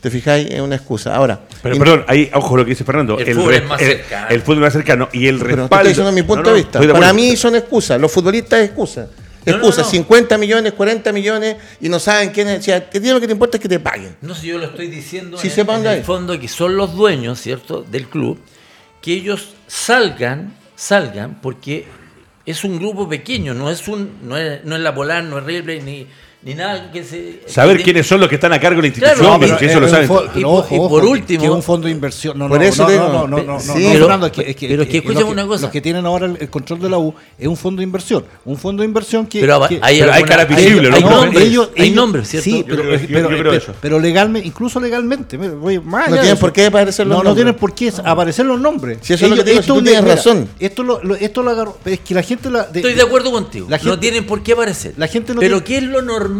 [0.01, 0.51] ¿Te fijáis?
[0.51, 1.14] Es una excusa.
[1.14, 3.18] Ahora, Pero perdón, ahí, ojo lo que dice Fernando.
[3.18, 4.26] El fútbol re- es más el- cercano.
[4.28, 5.09] El fútbol es más cercano.
[5.14, 5.76] Y el pero te respaldo.
[5.76, 6.78] estoy diciendo mi punto No, no, de vista.
[6.80, 7.99] de Para mí son excusas.
[8.01, 9.09] Los futbolistas es excusa.
[9.47, 9.88] No, no, Excusa, no.
[9.88, 12.61] 50 millones, 40 millones y no saben quién es.
[12.61, 14.14] O sea, que lo que te importa es que te paguen.
[14.22, 18.07] No sé, yo lo estoy diciendo en, el fondo que son los dueños, ¿cierto?, del
[18.07, 18.38] club,
[19.05, 21.84] que ellos salgan, salgan, porque
[22.46, 25.44] es un grupo pequeño, no es un, no es, no es la Polar, no es
[25.44, 26.07] Ripley, ni,
[26.45, 27.40] ni nada que se.
[27.47, 29.80] Saber que- quiénes son los que están a cargo de la institución, Claro, pero eso
[29.80, 30.05] lo saben.
[30.11, 32.38] Y pero ojo, y por último- que es un fondo de inversión.
[32.38, 33.68] No, no, no, no, no, no, no, sí.
[33.68, 35.62] no, Pero- Fernando, es que, es que- pero es que escúchame los una cosa.
[35.62, 38.24] Los que tienen ahora el, el control de la U es un fondo de inversión.
[38.45, 39.40] Un fondo de inversión que.
[39.40, 41.11] Pero que- hay, pero hay alguna- cara visible, hay, ¿no?
[41.11, 42.45] nombres, ellos- hay ellos- nombres, ¿cierto?
[42.45, 43.74] Sí, pero, yo- pero, yo creo pero- eso.
[43.80, 45.38] pero legalmente, incluso legalmente.
[45.38, 47.36] mira, voy más No tienen por qué aparecer los No, no nombres.
[47.45, 48.99] tienen por qué aparecer los nombres.
[49.01, 50.47] Si eso es lo que tú tienes razón.
[50.59, 51.78] Esto lo, lo- esto lo agarró.
[51.86, 52.51] Es que la gente.
[52.74, 53.66] Estoy de acuerdo contigo.
[53.82, 54.92] No tienen por qué aparecer.
[54.99, 56.34] la gente no Pero ¿qué es lo normal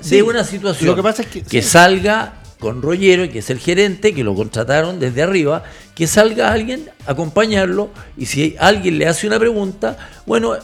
[0.00, 0.86] Sí, de una situación?
[0.90, 1.62] lo que pasa es que- sí.
[1.68, 5.64] salga con Rollero, que es el gerente, que lo contrataron desde arriba,
[5.94, 10.54] que salga alguien a acompañarlo y si alguien le hace una pregunta, bueno,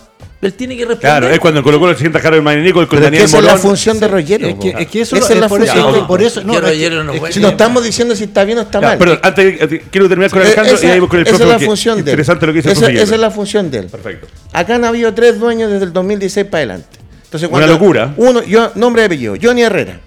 [0.41, 1.01] él tiene que responder.
[1.21, 3.25] Claro, es cuando en Colo Colo se sienta Jaro Marinico con Pero es que Daniel
[3.25, 4.47] esa es la función de Rollero.
[4.47, 5.95] Es que, es que eso Esa es la eso, función.
[5.95, 6.41] que por eso.
[6.41, 8.25] Que No, no, es que- Rollero no es que- juega Si no estamos diciendo si
[8.25, 8.99] está bien o está Ya, mal.
[8.99, 9.59] perdón, antes
[9.91, 11.55] quiero terminar con Eh, Alejandro esa, y ahí voy con el esa profe.
[11.55, 12.09] es la función de él.
[12.09, 13.87] Interesante lo que dice el esa, esa es la función de él.
[13.89, 14.27] Perfecto.
[14.55, 16.99] Acá han habido tres dueños desde el 2016 para adelante.
[17.31, 18.13] Entonces, Una locura.
[18.17, 20.01] Uno, yo, nombre y apellido, Johnny Herrera.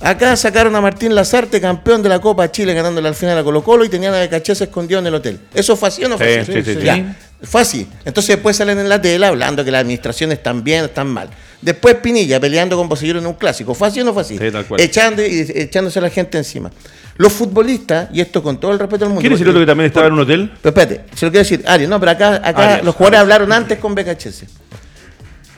[0.00, 3.62] Acá sacaron a Martín Lazarte, campeón de la Copa Chile, ganándole al final a Colo
[3.62, 5.40] Colo y tenían a Becachese escondido en el hotel.
[5.52, 6.52] ¿Eso fue así o no fue Sí, así?
[6.52, 6.86] sí, sí, sí.
[6.86, 7.16] Ya.
[7.42, 7.86] Fue así.
[8.04, 11.28] Entonces después salen en la tele hablando que las administraciones están bien, están mal.
[11.60, 13.74] Después Pinilla peleando con Bocellero en un clásico.
[13.74, 14.38] ¿Fue así o no fue así?
[14.38, 14.80] Sí, tal cual.
[14.80, 16.70] Echando y echándose a la gente encima.
[17.16, 19.20] Los futbolistas, y esto con todo el respeto del mundo.
[19.20, 20.50] ¿Quién es el otro que también estaba en un hotel?
[20.62, 23.22] pero espérate, se lo quiero decir, Arias, no, pero acá, acá Arias, los jugadores Arias.
[23.22, 24.44] hablaron antes con BKHS.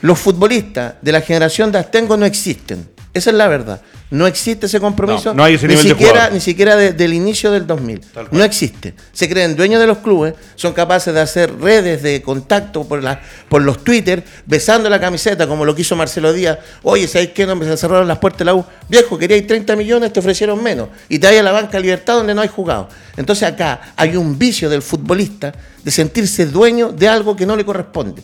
[0.02, 2.88] Los futbolistas de la generación de Astengo no existen.
[3.14, 3.80] Esa es la verdad.
[4.10, 5.30] No existe ese compromiso.
[5.30, 6.30] No, no hay ese ni nivel siquiera.
[6.30, 8.00] Ni siquiera de- del inicio del 2000.
[8.00, 8.38] Tal cual.
[8.38, 8.94] No existe.
[9.12, 13.20] Se creen dueños de los clubes, son capaces de hacer redes de contacto por, la,
[13.50, 16.58] por los Twitter, besando la camiseta, como lo quiso Marcelo Díaz.
[16.82, 17.46] Oye, ¿sabéis qué?
[17.46, 18.64] No, me cerraron las puertas de la U.
[18.88, 20.88] Viejo, queríais 30 millones, te ofrecieron menos.
[21.10, 22.88] Y te vas a la banca Libertad donde no hay jugado.
[23.16, 25.52] Entonces acá hay un vicio del futbolista
[25.84, 28.22] de sentirse dueño de algo que no le corresponde.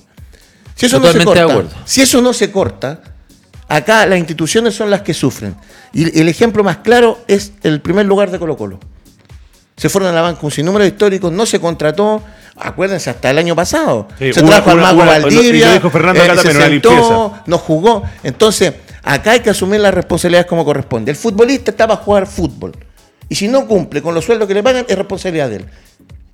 [0.79, 1.71] Si eso no se de corta, acuerdo.
[1.85, 3.01] si eso no se corta,
[3.69, 5.55] acá las instituciones son las que sufren.
[5.93, 8.79] Y el ejemplo más claro es el primer lugar de Colo Colo.
[9.77, 12.23] Se fueron a la banca un sinnúmero de históricos, no se contrató,
[12.57, 14.09] acuérdense, hasta el año pasado.
[14.19, 16.91] Sí, se una- trajo al Mago una- Valdivia, y lo dijo Fernando acá se sentó,
[16.91, 17.43] limpieza.
[17.47, 18.03] no jugó.
[18.25, 18.75] Entonces,
[19.05, 21.11] acá hay que asumir las responsabilidades como corresponde.
[21.13, 22.73] El futbolista está para jugar fútbol.
[23.29, 25.67] Y si no cumple con los sueldos que le pagan, es responsabilidad de él.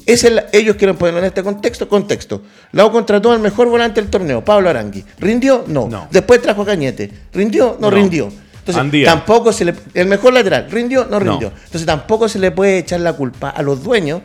[0.06, 1.88] Es la- ellos quieren ponerlo en este contexto.
[1.88, 2.42] Contexto.
[2.72, 5.04] Lau contrató al mejor volante del torneo, Pablo Arangui.
[5.18, 5.64] ¿Rindió?
[5.66, 5.88] No.
[5.88, 6.08] No.
[6.10, 7.10] Después trajo a Cañete.
[7.32, 7.76] ¿Rindió?
[7.80, 7.96] No, No.
[7.96, 8.24] rindió.
[8.58, 9.06] Entonces, Andía.
[9.06, 9.74] tampoco se le.
[9.94, 11.04] El mejor lateral, ¿rindió?
[11.04, 11.32] No No.
[11.32, 11.48] rindió.
[11.64, 14.22] Entonces, tampoco se le puede echar la culpa a los dueños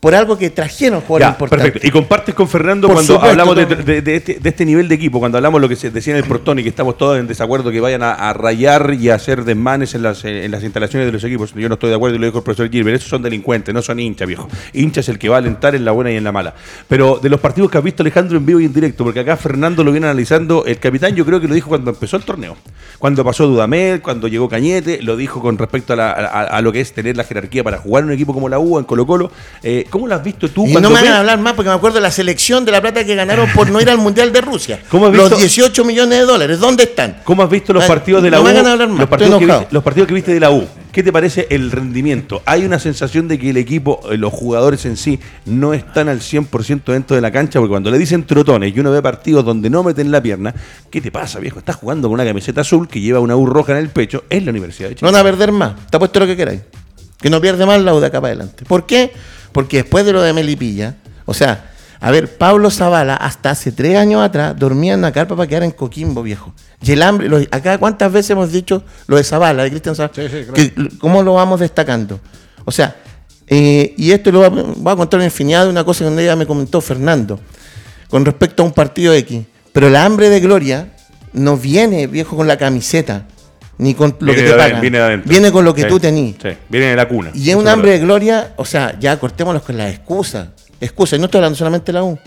[0.00, 1.64] por algo que trajeron jugadores importantes.
[1.72, 1.88] Perfecto.
[1.88, 3.82] Y compartes con Fernando Por cuando supuesto, hablamos de, todo.
[3.82, 6.18] de- de este, de este nivel de equipo, cuando hablamos lo que se decía en
[6.22, 9.16] el portón y que estamos todos en desacuerdo que vayan a, a rayar y a
[9.16, 11.52] hacer desmanes en las, en las instalaciones de los equipos.
[11.54, 12.96] Yo no estoy de acuerdo y lo dijo el profesor Gilbert.
[12.98, 14.48] Esos son delincuentes, no son hinchas, viejo.
[14.72, 16.54] Hincha es el que va a alentar en la buena y en la mala.
[16.86, 19.36] Pero de los partidos que has visto Alejandro en vivo y en directo, porque acá
[19.36, 22.56] Fernando lo viene analizando, el capitán yo creo que lo dijo cuando empezó el torneo.
[23.00, 26.70] Cuando pasó Dudamel, cuando llegó Cañete, lo dijo con respecto a, la- a- a lo
[26.72, 29.04] que es tener la jerarquía para jugar en un equipo como la U, en Colo
[29.04, 29.30] Colo.
[29.64, 30.66] Eh, ¿Cómo lo has visto tú?
[30.66, 32.80] Y no me hagan ves- hablar más porque me acuerdo de la selección de la
[32.80, 34.80] plata que ganaron por no ir al Mundial de Rusia.
[34.88, 35.28] ¿Cómo has visto?
[35.30, 37.18] Los 18 millones de dólares, ¿dónde están?
[37.24, 38.44] ¿Cómo has visto los partidos de la no U?
[38.46, 40.66] me hagan hablar más, los, partidos que viste, los partidos que viste de la U.
[40.92, 42.42] ¿Qué te parece el rendimiento?
[42.46, 46.20] ¿Hay una sensación de que el equipo, eh, los jugadores en sí, no están al
[46.20, 47.58] 100% dentro de la cancha?
[47.60, 50.54] Porque cuando le dicen trotones y uno ve partidos donde no meten la pierna,
[50.90, 51.58] ¿qué te pasa, viejo?
[51.58, 54.24] Estás jugando con una camiseta azul que lleva una U roja en el pecho.
[54.28, 55.12] Es la Universidad de No Chile.
[55.12, 55.72] van a perder más.
[55.90, 56.60] Te apuesto lo que queráis.
[57.20, 58.64] Que no pierde más la U de acá para adelante.
[58.64, 59.12] ¿Por qué?
[59.52, 61.70] Porque después de lo de Melipilla, o sea,
[62.00, 65.64] a ver, Pablo Zavala hasta hace tres años atrás dormía en una carpa para quedar
[65.64, 66.52] en Coquimbo, viejo.
[66.80, 70.14] Y el hambre, lo- acá cuántas veces hemos dicho lo de Zavala, de Cristian Zavala,
[70.14, 70.52] Sí, sí, claro.
[70.54, 72.20] que, cómo lo vamos destacando.
[72.64, 72.94] O sea,
[73.48, 76.10] eh, y esto lo voy a, voy a contar una infinidad de una cosa que
[76.10, 77.40] un día me comentó Fernando
[78.08, 79.42] con respecto a un partido X.
[79.72, 80.92] Pero la hambre de gloria
[81.32, 83.26] no viene, viejo, con la camiseta,
[83.78, 85.22] ni con lo Viene que de te aden- pagan.
[85.26, 86.36] viene de con lo que Sí, tú tenís.
[86.42, 87.30] Sí, viene de la cuna.
[87.34, 90.48] Y es un hambre de gloria, o sea, ya cortémonos con las excusas.
[90.80, 92.18] Excusas, y no estoy hablando solamente de la U.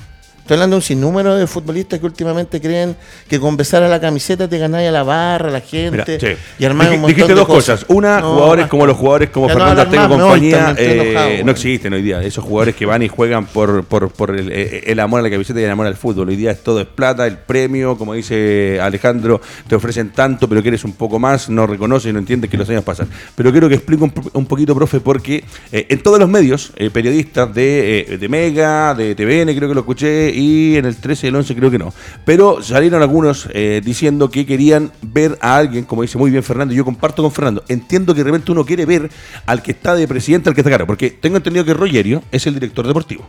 [0.41, 2.95] Estoy hablando de un sinnúmero de futbolistas que últimamente creen
[3.29, 6.17] que con besar a la camiseta te ganáis a la barra, a la gente.
[6.19, 6.37] Mira, sí.
[6.59, 7.85] Y armar Dij- un montón Dijiste de dos cosas.
[7.87, 12.01] Una, No, jugadores como los jugadores como Fernando Artego compañía eh, enojado, no existen hoy
[12.01, 12.21] día.
[12.21, 15.29] Esos jugadores que van y juegan por, por, por el, eh, el amor a la
[15.29, 16.27] camiseta y el amor al fútbol.
[16.29, 20.61] Hoy día es todo es plata, el premio, como dice Alejandro, te ofrecen tanto, pero
[20.61, 23.07] quieres un poco más, no reconoces y no entiendes que los años pasan.
[23.35, 26.89] Pero quiero que explique un, un poquito, profe, porque eh, en todos los medios, eh,
[26.89, 31.27] periodistas de, eh, de Mega, de TVN, creo que lo escuché, y en el 13
[31.27, 31.93] y el 11 creo que no.
[32.25, 36.73] Pero salieron algunos eh, diciendo que querían ver a alguien, como dice muy bien Fernando,
[36.73, 39.09] yo comparto con Fernando, entiendo que de repente uno quiere ver
[39.45, 42.45] al que está de presidente, al que está caro, porque tengo entendido que Rogerio es
[42.47, 43.27] el director deportivo.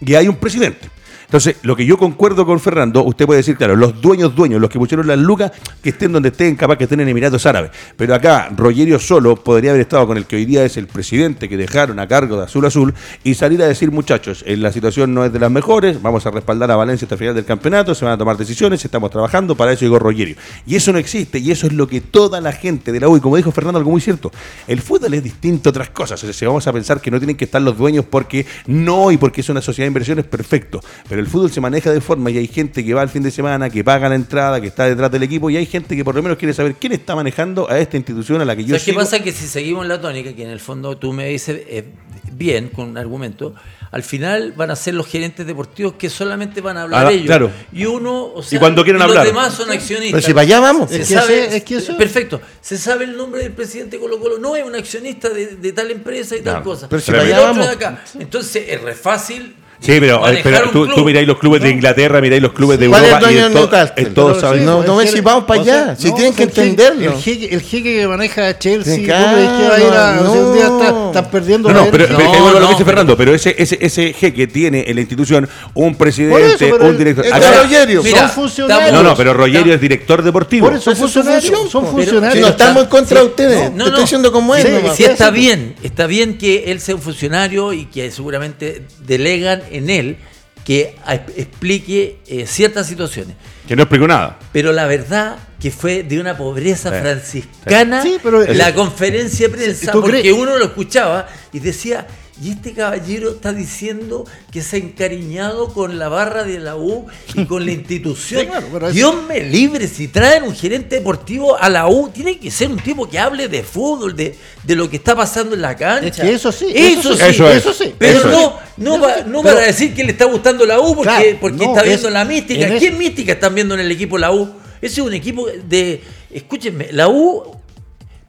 [0.00, 0.88] Y hay un presidente.
[1.30, 4.68] Entonces, lo que yo concuerdo con Fernando, usted puede decir, claro, los dueños, dueños, los
[4.68, 7.70] que pusieron las lucas, que estén donde estén, capaz que estén en Emiratos Árabes.
[7.96, 11.48] Pero acá, Rogerio solo podría haber estado con el que hoy día es el presidente
[11.48, 15.14] que dejaron a cargo de Azul Azul y salir a decir, muchachos, eh, la situación
[15.14, 17.94] no es de las mejores, vamos a respaldar a Valencia hasta el final del campeonato,
[17.94, 20.34] se van a tomar decisiones, estamos trabajando, para eso llegó Rogerio.
[20.66, 23.16] Y eso no existe, y eso es lo que toda la gente de la U,
[23.16, 24.32] y como dijo Fernando, algo muy cierto,
[24.66, 26.20] el fútbol es distinto a otras cosas.
[26.24, 29.12] O sea, si vamos a pensar que no tienen que estar los dueños porque no
[29.12, 30.80] y porque es una sociedad de inversiones, perfecto.
[31.08, 33.30] Pero el fútbol se maneja de forma y hay gente que va al fin de
[33.30, 36.14] semana, que paga la entrada, que está detrás del equipo y hay gente que por
[36.14, 38.82] lo menos quiere saber quién está manejando a esta institución a la que yo ¿Sabes
[38.84, 39.00] qué sigo.
[39.00, 39.20] pasa?
[39.22, 41.84] Que si seguimos la tónica, que en el fondo tú me dices eh,
[42.32, 43.54] bien, con un argumento,
[43.92, 47.26] al final van a ser los gerentes deportivos que solamente van a hablar Ah, ellos.
[47.26, 47.50] claro.
[47.72, 49.24] Y uno, o sea, Y cuando quieran hablar.
[49.24, 50.12] Los demás son accionistas.
[50.12, 50.90] Pero si para allá vamos.
[50.90, 52.40] Se Es que sabe, ese- es que eso- Perfecto.
[52.60, 54.38] Se sabe el nombre del presidente Colo Colo.
[54.38, 56.88] No es un accionista de, de tal empresa y tal cosa.
[56.88, 57.66] Pero si el para allá vamos.
[57.66, 58.04] acá.
[58.18, 59.56] Entonces es re fácil.
[59.80, 63.02] Sí, pero, pero tú, tú miráis los clubes de Inglaterra, miráis los clubes de ¿Cuál
[63.02, 65.60] es el Europa y dueño en to- todos saben- sí, no, no si vamos para
[65.62, 67.12] o sea, allá, si no, tienen que entenderlo.
[67.14, 69.90] El jeque, el jeque que maneja Chelsea, Sí, ¿tú crees que va a ir a,
[69.90, 70.82] claro, o sea, un día no.
[70.82, 73.16] está- están perdiendo No, no, la pero, pero No, lo que no, dice pero- Fernando,
[73.16, 77.24] pero ese, ese, ese jeque tiene en la institución un presidente, eso, un director.
[77.32, 78.02] Acá- Rogerio.
[78.02, 78.92] Mira, son funcionarios.
[78.92, 80.66] no, no, pero Rogerio es director deportivo.
[80.66, 81.70] Por eso son funcionarios.
[81.70, 82.40] Son funcionarios.
[82.42, 83.84] No está- estamos en contra de ustedes, no, te no.
[83.86, 84.66] estoy diciendo como es.
[84.94, 89.90] Sí, está bien, está bien que él sea un funcionario y que seguramente delegan en
[89.90, 90.16] él
[90.64, 90.94] que
[91.36, 93.34] explique eh, ciertas situaciones.
[93.66, 94.38] Que no explicó nada.
[94.52, 98.18] Pero la verdad que fue de una pobreza Sí, franciscana sí.
[98.22, 102.06] Pero- la conferencia de prensa, ¿Tú porque uno lo escuchaba y decía,
[102.42, 107.06] y este caballero está diciendo que se ha encariñado con la barra de la U
[107.34, 108.40] y con la institución.
[108.40, 112.38] Sí, claro, eso- Dios me libre, si traen un gerente deportivo a la U, tiene
[112.38, 115.60] que ser un tipo que hable de fútbol, de, de lo que está pasando en
[115.62, 116.06] la cancha.
[116.08, 117.56] Es que eso sí, Eso, eso sí, Eso es.
[117.58, 117.94] eso sí.
[117.98, 121.02] Pero no, no, va- no pero- para decir que le está gustando la U porque,
[121.10, 122.66] Claro, porque no, está viendo es- la mística.
[122.78, 124.48] ¿Qué es- mística están viendo en el equipo la U?
[124.80, 126.02] Ese es un equipo de.
[126.32, 127.42] Escúchenme, la U,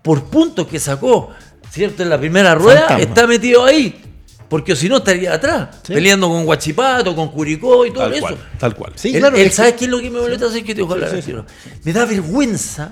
[0.02, 1.30] por puntos que sacó,
[1.72, 2.04] ¿cierto?
[2.04, 3.04] En la primera rueda, Fantasma.
[3.04, 3.98] está metido ahí.
[4.50, 5.94] Porque si no estaría atrás, Sí.
[5.94, 8.22] peleando con Guachipato, con Curicó y todo Tal eso.
[8.22, 8.92] cual, tal cual.
[8.96, 9.38] Sí, Él- claro.
[9.38, 10.48] él, que- ¿Sabes qué es lo que me molesta?
[10.50, 11.46] ¿Sabes qué te Arturo?
[11.86, 12.92] Me da vergüenza,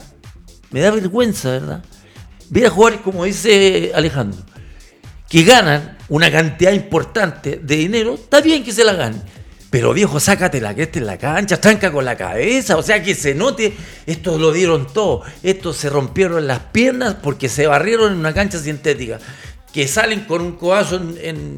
[0.71, 1.83] me da vergüenza, ¿verdad?
[2.49, 4.41] Ver a jugadores como dice Alejandro,
[5.27, 9.21] que ganan una cantidad importante de dinero, está bien que se la ganen.
[9.69, 13.13] Pero viejo, sácate la cresta en la cancha, tranca con la cabeza, o sea que
[13.13, 13.75] se note,
[14.07, 18.59] estos lo dieron todo, estos se rompieron las piernas porque se barrieron en una cancha
[18.59, 19.19] sintética.
[19.71, 20.99] que salen con un codazo,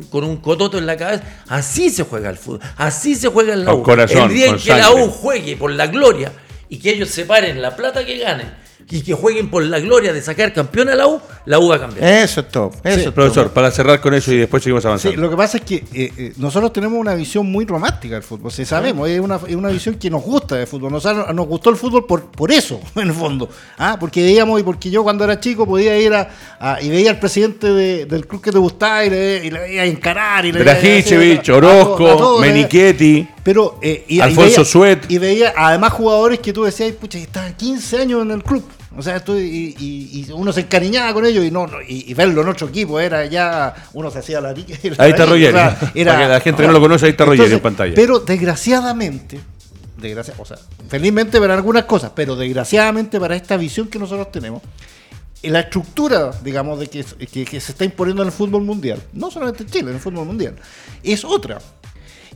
[0.10, 1.24] con un cototo en la cabeza.
[1.48, 3.86] Así se juega el fútbol, así se juega el la U.
[3.90, 6.34] el día en que la U juegue por la gloria
[6.72, 8.48] y que ellos separen la plata que ganen
[8.90, 11.76] y que jueguen por la gloria de sacar campeón a la U, la U va
[11.76, 12.10] a cambiar.
[12.24, 12.76] Eso es top.
[12.84, 15.16] Eso profesor, para cerrar con eso y después seguimos avanzando.
[15.16, 18.24] Sí, lo que pasa es que eh, eh, nosotros tenemos una visión muy romántica del
[18.24, 20.94] fútbol, si sabemos, es una, es una, visión que nos gusta del fútbol.
[20.94, 23.50] Nos, nos gustó el fútbol por, por eso, en el fondo.
[23.78, 23.98] ¿Ah?
[24.00, 27.68] Porque veíamos, y porque yo cuando era chico podía ir a, y veía al presidente
[27.68, 30.46] del club que te gustaba y le, veía a encarar.
[30.46, 30.62] Y le
[31.52, 33.28] Orozco, Menichetti.
[33.44, 35.10] Pero, eh, y, Alfonso Suet.
[35.10, 38.64] Y veía además jugadores que tú decías, pucha, estaban 15 años en el club.
[38.98, 42.50] O sea, esto, y, y, uno se encariñaba con ellos y no, y, verlo en
[42.50, 44.50] otro equipo era ya, uno se hacía la...
[44.98, 45.54] ahí está Roger.
[45.54, 47.94] Para que la gente no lo conoce, ahí está Roger en pantalla.
[47.96, 49.40] Pero desgraciadamente,
[49.98, 50.58] desgracia, o sea,
[50.90, 54.62] felizmente para algunas cosas, pero desgraciadamente para esta visión que nosotros tenemos,
[55.42, 59.64] la estructura, digamos, de que, que se está imponiendo en el fútbol mundial, no solamente
[59.64, 60.56] en Chile, en el fútbol mundial,
[61.02, 61.60] es otra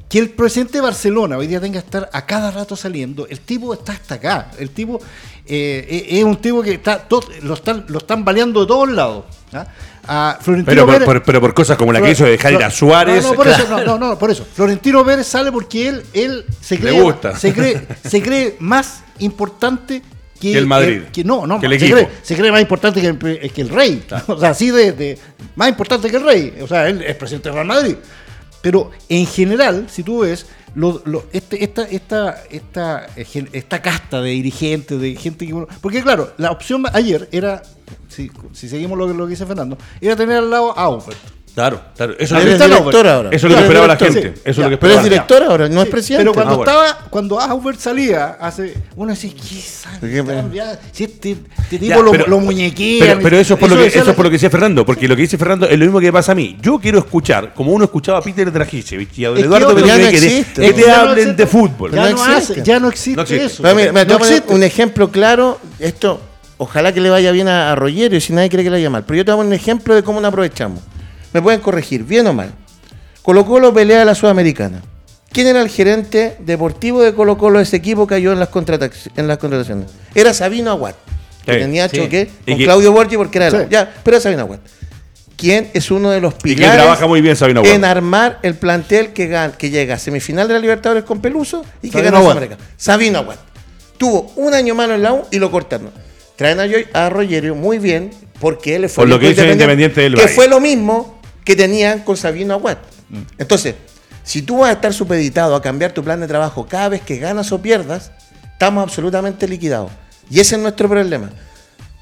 [0.10, 3.40] que el presidente de Barcelona hoy día tenga que estar a cada rato saliendo, el
[3.40, 4.52] tipo está hasta acá.
[4.60, 5.00] El tipo
[5.48, 7.08] eh, eh, es un tipo que está
[7.42, 9.26] lo, están, lo están baleando de todos lados.
[9.54, 10.38] ¿ah?
[10.66, 13.24] pero, por, pero, por, cosas como la que hizo de dejar ir a Suárez.
[13.24, 14.46] No, no, por eso, no, no, por eso.
[14.54, 20.02] Florentino Pérez sale porque él, él se cree, Se cree, se cree más importante
[20.40, 21.04] que, el Madrid.
[21.12, 24.04] que no, no, se, cree, se, cree, más importante que el, que el rey.
[24.28, 25.18] O sea, así de, de,
[25.56, 26.58] más importante que el rey.
[26.62, 27.96] O sea, él es presidente del Real Madrid.
[28.66, 31.00] Pero en general, si tú ves, lo,
[31.32, 33.06] este, esta, esta, esta,
[33.54, 35.54] esta casta de dirigentes, de gente que...
[35.80, 37.62] Porque claro, la opción ayer era,
[38.08, 41.35] si, si seguimos lo, lo que dice Fernando, era tener al lado a Aubert.
[41.56, 42.16] Claro, claro.
[42.20, 43.30] Eso, es lo, que, ahora.
[43.32, 44.34] eso es lo que esperaba la gente.
[44.44, 44.80] Eso es lo que esperaba.
[44.80, 46.30] Pero es director ahora, no es presidente.
[46.30, 49.72] Pero cuando estaba, cuando Aubert salía, hace, uno decía, ¿qué?
[50.92, 51.38] Si este,
[51.70, 53.20] tipo lo, pero, muñequea.
[53.22, 55.16] Pero, eso es por lo que eso es por lo que decía Fernando, porque lo
[55.16, 56.58] que dice Fernando es lo mismo que pasa a mí.
[56.62, 60.92] Yo quiero escuchar, como uno escuchaba a Peter Dragicevic y a Eduardo Beltrán, que, te
[60.92, 61.94] hablen de fútbol.
[61.94, 63.64] Ya no, hace, ya no existe, eso.
[64.50, 66.20] Un ejemplo claro, esto
[66.58, 69.06] ojalá que le vaya bien a, a Rogerio, si nadie cree que le vaya mal.
[69.06, 70.82] Pero yo te voy a poner un ejemplo de cómo lo aprovechamos
[71.36, 72.50] me pueden corregir, bien o mal.
[73.22, 74.82] Colo Colo pelea a la Sudamericana.
[75.34, 78.48] ¿Quién era el gerente deportivo de Colo Colo ese equipo que cayó en las,
[79.18, 79.92] en las contrataciones?
[80.14, 80.96] Era Sabino Aguat,
[81.44, 84.62] que tenía choque con Claudio Borgi porque era el, ya, pero era Sabino Aguat.
[85.36, 89.52] ¿Quién es uno de los pilares trabaja muy bien Sabino en armar el plantel que,
[89.58, 92.64] que llega a semifinal de la Libertadores con Peluso y que gana Sudamericana?
[92.78, 93.40] Sabino Aguat.
[93.98, 95.92] Tuvo un año malo en la U y lo cortaron.
[96.38, 100.48] Traen a, Rogerio muy bien porque él fue Por lo que independiente, del Que fue
[100.48, 101.15] lo mismo
[101.46, 102.80] que tenían con Sabino Aguat.
[103.10, 103.22] Mm.
[103.38, 103.76] Entonces,
[104.24, 107.18] si tú vas a estar supeditado a cambiar tu plan de trabajo cada vez que
[107.18, 108.12] ganas o pierdas,
[108.52, 109.92] estamos absolutamente liquidados.
[110.30, 111.30] Y ese es nuestro problema.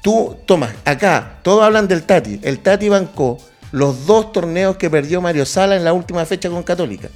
[0.02, 2.40] Tú, tomas, acá, todos hablan del Tati.
[2.42, 3.38] El Tati bancó
[3.72, 7.08] los dos torneos que perdió Mario Sala en la última fecha con Católica.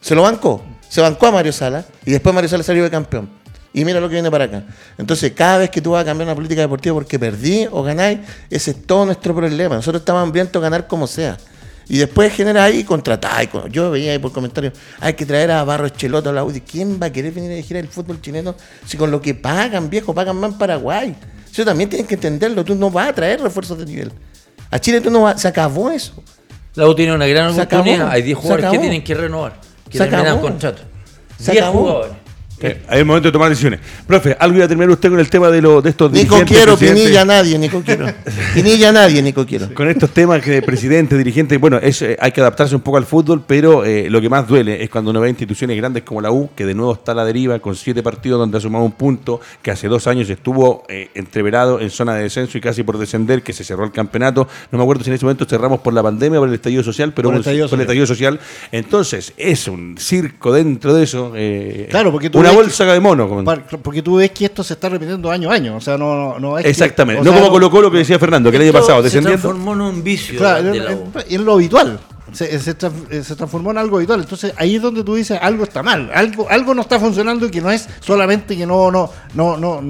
[0.00, 0.62] Se lo bancó.
[0.88, 3.39] Se bancó a Mario Sala y después Mario Sala salió de campeón.
[3.72, 4.64] Y mira lo que viene para acá.
[4.98, 8.18] Entonces, cada vez que tú vas a cambiar una política deportiva porque perdí o ganáis,
[8.48, 9.76] ese es todo nuestro problema.
[9.76, 11.36] Nosotros estamos hambrientos a ganar como sea.
[11.88, 13.48] Y después genera ahí contratar.
[13.70, 16.60] Yo veía ahí por comentarios, hay que traer a Barros Cheloto a la UDI.
[16.60, 18.54] ¿Quién va a querer venir a dirigir el fútbol chileno
[18.86, 21.16] si con lo que pagan, viejo, pagan más en Paraguay?
[21.50, 22.64] Eso también tienes que entenderlo.
[22.64, 24.12] Tú no vas a traer refuerzos de nivel.
[24.70, 26.22] A Chile tú no vas, se acabó eso.
[26.74, 28.08] La U tiene una gran oportunidad.
[28.08, 29.60] Hay 10 jugadores que tienen que renovar,
[29.90, 30.82] que terminan contrato.
[31.38, 32.19] 10 jugadores.
[32.62, 33.80] Eh, hay un momento de tomar decisiones.
[34.06, 36.76] Profe, algo iba a terminar usted con el tema de, lo, de estos Nico quiero,
[36.76, 38.06] Pinilla nadie, Nico quiero.
[38.54, 39.72] Pinilla nadie, Nico quiero.
[39.72, 43.06] Con estos temas de presidente, dirigente, bueno, es, eh, hay que adaptarse un poco al
[43.06, 46.30] fútbol, pero eh, lo que más duele es cuando uno ve instituciones grandes como la
[46.30, 48.92] U, que de nuevo está a la deriva, con siete partidos donde ha sumado un
[48.92, 50.84] punto, que hace dos años estuvo
[51.14, 54.46] entreverado en zona de descenso y casi por descender, que se cerró el campeonato.
[54.70, 56.82] No me acuerdo si en ese momento cerramos por la pandemia o por el estallido
[56.82, 57.80] social, pero por el estallido, social.
[57.80, 58.40] El estallido social.
[58.70, 61.32] Entonces, es un circo dentro de eso.
[61.88, 63.44] claro, porque tú una bolsa de mono
[63.82, 65.76] porque tú ves que esto se está repitiendo año a año.
[65.76, 67.22] O sea, no, no es Exactamente.
[67.22, 69.38] no como colocó lo que decía Fernando, que el año pasado descendiendo.
[69.38, 70.38] Se transformó en un vicio.
[70.38, 71.98] Claro, en, lo habitual.
[72.32, 74.20] Se, se, transformó en algo habitual.
[74.20, 77.50] Entonces ahí es donde tú dices algo está mal, algo, algo no está funcionando y
[77.50, 79.80] que no es solamente que no, no, no, no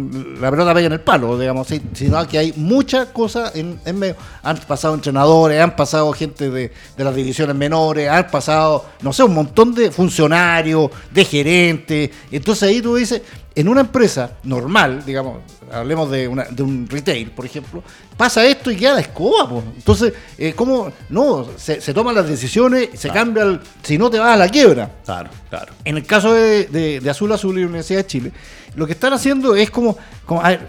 [0.41, 4.17] la pelota pega en el palo, digamos, sino que hay muchas cosas en, en medio.
[4.43, 9.23] Han pasado entrenadores, han pasado gente de, de, las divisiones menores, han pasado, no sé,
[9.23, 12.11] un montón de funcionarios, de gerentes.
[12.31, 13.23] Entonces ahí tú dices,
[13.61, 15.41] en una empresa normal, digamos,
[15.71, 17.83] hablemos de, una, de un retail, por ejemplo,
[18.17, 19.63] pasa esto y queda la escoba.
[19.77, 20.91] Entonces, eh, ¿cómo?
[21.11, 24.91] No, se, toman las decisiones, se cambia, el, si no te vas a la quiebra.
[25.05, 25.75] Claro, claro.
[25.85, 28.33] En el caso de, Azul Azul y Universidad de Chile,
[28.77, 30.67] lo que están haciendo es como, como a ver,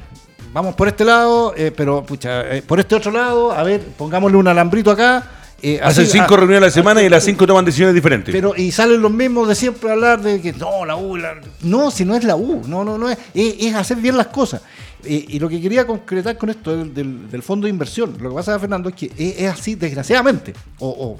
[0.52, 4.38] vamos por este lado, eh, pero pucha, eh, por este otro lado, a ver, pongámosle
[4.38, 5.41] un alambrito acá.
[5.62, 8.34] Eh, Hacen cinco reuniones a la semana y las cinco toman decisiones diferentes.
[8.34, 11.18] Pero, y salen los mismos de siempre a hablar de que no, la U,
[11.62, 14.62] no, si no es la U, no, no, no es, es, hacer bien las cosas.
[15.06, 18.58] y lo que quería concretar con esto del, del, fondo de inversión, lo que pasa,
[18.60, 20.54] Fernando, es que es, así, desgraciadamente.
[20.80, 21.18] o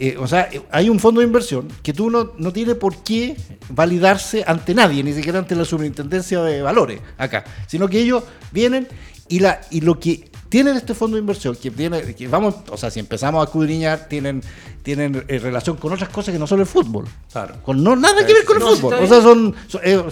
[0.00, 3.36] eh, o sea, hay un fondo de inversión que tú no, no tiene por qué
[3.70, 8.22] validarse ante nadie, ni siquiera ante la superintendencia de valores acá, sino que ellos
[8.52, 8.86] vienen
[9.28, 12.76] y, la, y lo que tienen este fondo de inversión, que viene, que vamos, o
[12.76, 14.42] sea, si empezamos a escudriñar, tienen
[14.82, 17.06] tienen eh, relación con otras cosas que no solo el fútbol.
[17.30, 17.56] Claro.
[17.62, 18.94] Con no, nada que ver con el fútbol.
[18.94, 19.54] O sea, son.
[19.82, 20.02] Eh,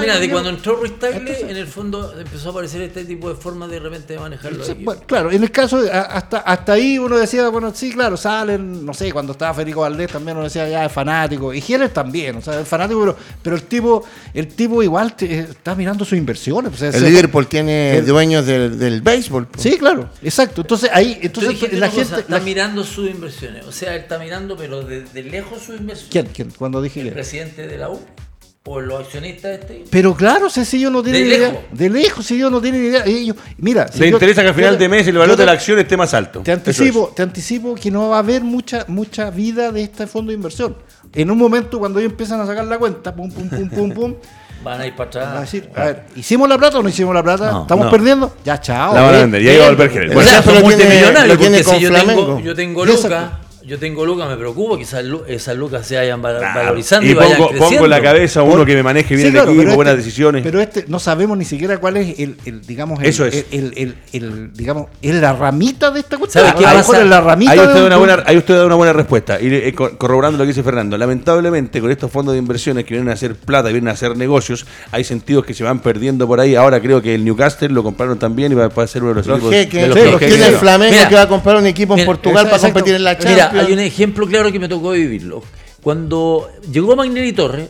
[0.00, 3.34] Mira, de cuando entró Ruiz Tagle, en el fondo empezó a aparecer este tipo de
[3.34, 4.64] forma de repente de manejarlo.
[4.80, 8.94] bueno, claro, en el caso, hasta, hasta ahí uno decía, bueno, sí, claro, salen, no
[8.94, 11.52] sé, cuando estaba Federico Valdés también uno decía, ya es fanático.
[11.52, 14.04] Y Giles también, o sea, es fanático, pero, pero el tipo
[14.34, 16.80] el tipo igual está mirando sus inversiones.
[16.80, 19.48] el Liverpool tiene dueños del, del béisbol.
[19.56, 20.62] Sí, claro, exacto.
[20.62, 22.20] Entonces ahí, entonces la gente.
[22.20, 23.66] está mirando sus inversiones.
[23.66, 26.08] O sea, está mirando, pero de, lejos su inversión.
[26.10, 26.26] ¿Quién?
[26.26, 26.50] ¿Quién?
[26.50, 28.00] Cuando dije El presidente de la U.
[28.64, 29.84] O los accionistas este.
[29.90, 31.48] Pero claro, si ellos no tienen de idea.
[31.48, 31.64] Lejos.
[31.72, 33.02] De lejos, si ellos no tienen idea.
[33.04, 35.96] Ellos, mira, Le interesa que al final de mes el valor de la acción esté
[35.96, 36.42] más alto.
[36.42, 40.30] Te anticipo, te anticipo que no va a haber mucha, mucha vida de este fondo
[40.30, 40.76] de inversión.
[41.12, 44.14] En un momento, cuando ellos empiezan a sacar la cuenta, pum, pum, pum, pum, pum.
[44.62, 45.36] Van a ir para atrás.
[45.36, 47.62] a decir, a ver, ¿hicimos la plata o no hicimos la plata?
[47.62, 48.36] ¿Estamos perdiendo?
[48.44, 48.94] Ya, chao.
[48.94, 50.16] La van a vender, ya iba a volver.
[50.16, 54.36] O sea, son multimillonarios, porque si yo tengo, yo tengo Lucas yo tengo lucas, me
[54.36, 57.68] preocupa que esas, lucas se vayan valorizando y, vayan creciendo.
[57.68, 60.42] pongo en la cabeza uno que me maneje bien el equipo, buenas este, decisiones.
[60.42, 63.46] Pero este no sabemos ni siquiera cuál es el, el digamos, el, Eso es.
[63.50, 66.44] el, el, digamos, es la ramita de esta cuestión.
[66.44, 67.52] ¿Sabe qué a mejor es la ramita.
[67.52, 69.40] Ahí usted, da una buena, ahí usted da una buena respuesta.
[69.40, 70.98] Y eh, corroborando lo que dice Fernando.
[70.98, 74.66] Lamentablemente, con estos fondos de inversiones que vienen a hacer plata, vienen a hacer negocios,
[74.90, 76.54] hay sentidos que se van perdiendo por ahí.
[76.54, 79.26] Ahora creo que el Newcastle lo compraron también y va a ser uno de los,
[79.52, 79.80] equipos.
[79.80, 82.58] de los, los tiene el Flamengo que va a comprar un equipo en Portugal para
[82.58, 83.51] competir en la Champions.
[83.51, 85.42] Mira, hay un ejemplo claro que me tocó vivirlo.
[85.82, 87.68] Cuando llegó Magnelli Torre,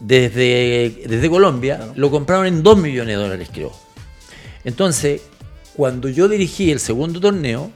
[0.00, 3.72] desde, desde Colombia, lo compraron en 2 millones de dólares, creo.
[4.64, 5.22] Entonces,
[5.74, 7.70] cuando yo dirigí el segundo torneo,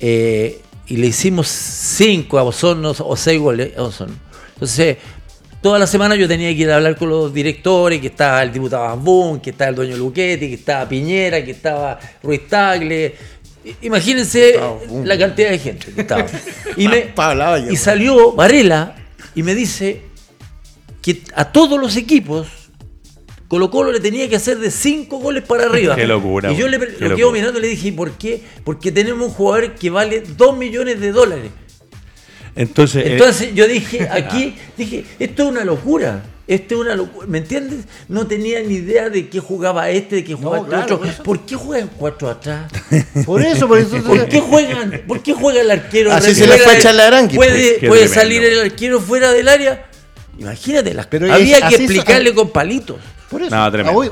[0.00, 4.14] eh, y le hicimos 5 a Osorno o 6 goles a Osorno.
[4.54, 4.98] Entonces,
[5.60, 8.52] toda la semana yo tenía que ir a hablar con los directores, que estaba el
[8.52, 13.14] diputado Abún, que estaba el dueño Luquetti, que estaba Piñera, que estaba Ruiz Tagle,
[13.82, 14.58] Imagínense
[15.04, 16.26] la cantidad de gente que estaba.
[16.76, 17.14] Y, me,
[17.70, 18.96] y salió Varela
[19.34, 20.02] y me dice
[21.00, 22.48] que a todos los equipos
[23.48, 25.94] Colo Colo le tenía que hacer de 5 goles para arriba.
[25.94, 26.52] Qué locura.
[26.52, 28.42] Y yo le, lo quedo mirando y le dije, ¿por qué?
[28.64, 31.50] Porque tenemos un jugador que vale 2 millones de dólares.
[32.56, 36.24] Entonces, eh, Entonces yo dije, aquí, dije, esto es una locura.
[36.48, 37.26] Esto es una locura.
[37.26, 37.80] ¿Me entiendes?
[38.08, 41.00] No tenía ni idea de qué jugaba este, de qué jugaba el otro.
[41.24, 42.70] ¿Por qué juegan cuatro atrás?
[43.26, 44.00] por eso, por eso.
[44.02, 45.02] ¿Por qué juegan?
[45.08, 46.12] ¿Por qué juega el arquero?
[46.12, 49.86] Así se le fue a echar la ¿Puede, puede salir el arquero fuera del área?
[50.38, 52.98] Imagínate, las, Pero había que explicarle con palitos.
[53.30, 53.56] Por eso.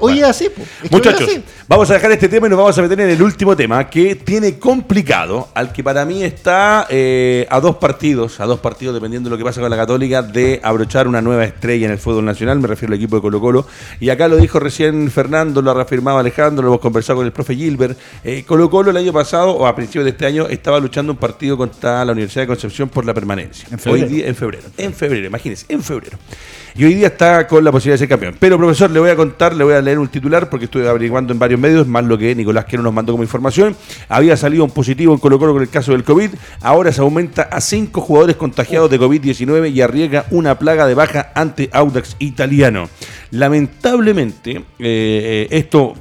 [0.01, 0.49] hoy, es así.
[0.91, 1.29] Muchachos,
[1.69, 4.17] vamos a dejar este tema y nos vamos a meter en el último tema que
[4.17, 9.29] tiene complicado, al que para mí está eh, a dos partidos, a dos partidos dependiendo
[9.29, 12.25] de lo que pasa con la Católica, de abrochar una nueva estrella en el fútbol
[12.25, 12.59] nacional.
[12.59, 13.67] Me refiero al equipo de Colo Colo.
[14.01, 17.33] Y acá lo dijo recién Fernando, lo ha reafirmado Alejandro, lo hemos conversado con el
[17.33, 17.97] profe Gilbert.
[18.25, 21.19] Eh, Colo Colo el año pasado, o a principios de este año, estaba luchando un
[21.19, 23.69] partido contra la Universidad de Concepción por la permanencia.
[23.71, 24.07] En febrero.
[24.07, 24.65] Hoy día, en febrero.
[24.77, 26.19] En febrero, imagínense, en febrero.
[26.77, 28.35] Y hoy día está con la posibilidad de ser campeón.
[28.41, 31.33] Pero profesor, le voy a contar, le voy a leer un titular porque estuve averiguando
[31.33, 33.77] en varios medios, más lo que Nicolás Quero nos mandó como información.
[34.09, 36.31] Había salido un positivo en Colo Colo con el caso del COVID.
[36.62, 41.31] Ahora se aumenta a cinco jugadores contagiados de COVID-19 y arriesga una plaga de baja
[41.37, 42.89] ante Audax italiano.
[43.31, 45.95] Lamentablemente, eh, eh, esto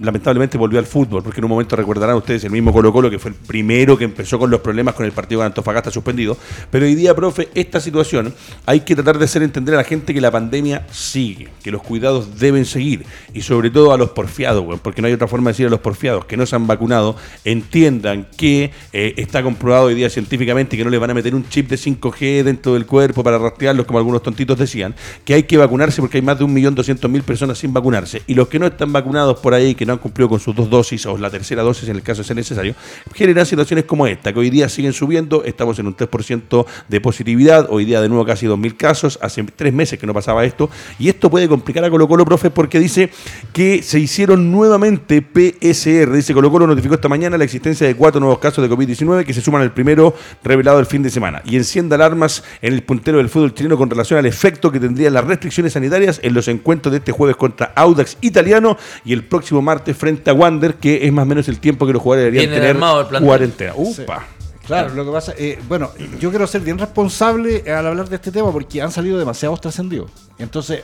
[0.00, 3.18] lamentablemente volvió al fútbol, porque en un momento recordarán ustedes el mismo Colo Colo que
[3.18, 6.36] fue el primero que empezó con los problemas con el partido de Antofagasta suspendido.
[6.70, 8.34] Pero hoy día, profe, esta situación
[8.66, 11.82] hay que tratar de hacer entender a la gente que la pandemia sigue, que los
[11.82, 15.52] cuidados deben seguir y sobre todo a los porfiados, porque no hay otra forma de
[15.52, 19.94] decir a los porfiados que no se han vacunado, entiendan que eh, está comprobado hoy
[19.94, 23.22] día científicamente que no le van a meter un chip de 5G dentro del cuerpo
[23.22, 27.22] para rastrearlos como algunos tontitos decían, que hay que vacunarse porque hay más de 1.200.000
[27.22, 30.28] personas sin vacunarse y los que no están vacunados por ahí que no han cumplido
[30.28, 32.74] con sus dos dosis o la tercera dosis en el caso de ser necesario,
[33.14, 37.66] generan situaciones como esta, que hoy día siguen subiendo, estamos en un 3% de positividad,
[37.70, 41.08] hoy día de nuevo casi 2.000 casos, hace tres meses que no pasaba esto, y
[41.08, 43.10] esto puede complicar a Colo Colo, profe, porque dice
[43.52, 48.20] que se hicieron nuevamente PSR, dice Colo Colo notificó esta mañana la existencia de cuatro
[48.20, 51.56] nuevos casos de COVID-19 que se suman al primero revelado el fin de semana, y
[51.56, 55.24] enciende alarmas en el puntero del fútbol chileno con relación al efecto que tendrían las
[55.24, 59.62] restricciones sanitarias en los encuentros de este jueves contra Audax italiano y el próximo próximo
[59.62, 62.52] martes frente a Wander, que es más o menos el tiempo que los jugadores deberían
[62.54, 63.26] tener armado el plantel.
[63.28, 63.72] cuarentena.
[63.76, 64.26] Upa.
[64.66, 68.32] Claro, lo que pasa, eh, bueno, yo quiero ser bien responsable al hablar de este
[68.32, 70.10] tema porque han salido demasiados trascendidos.
[70.38, 70.82] Entonces,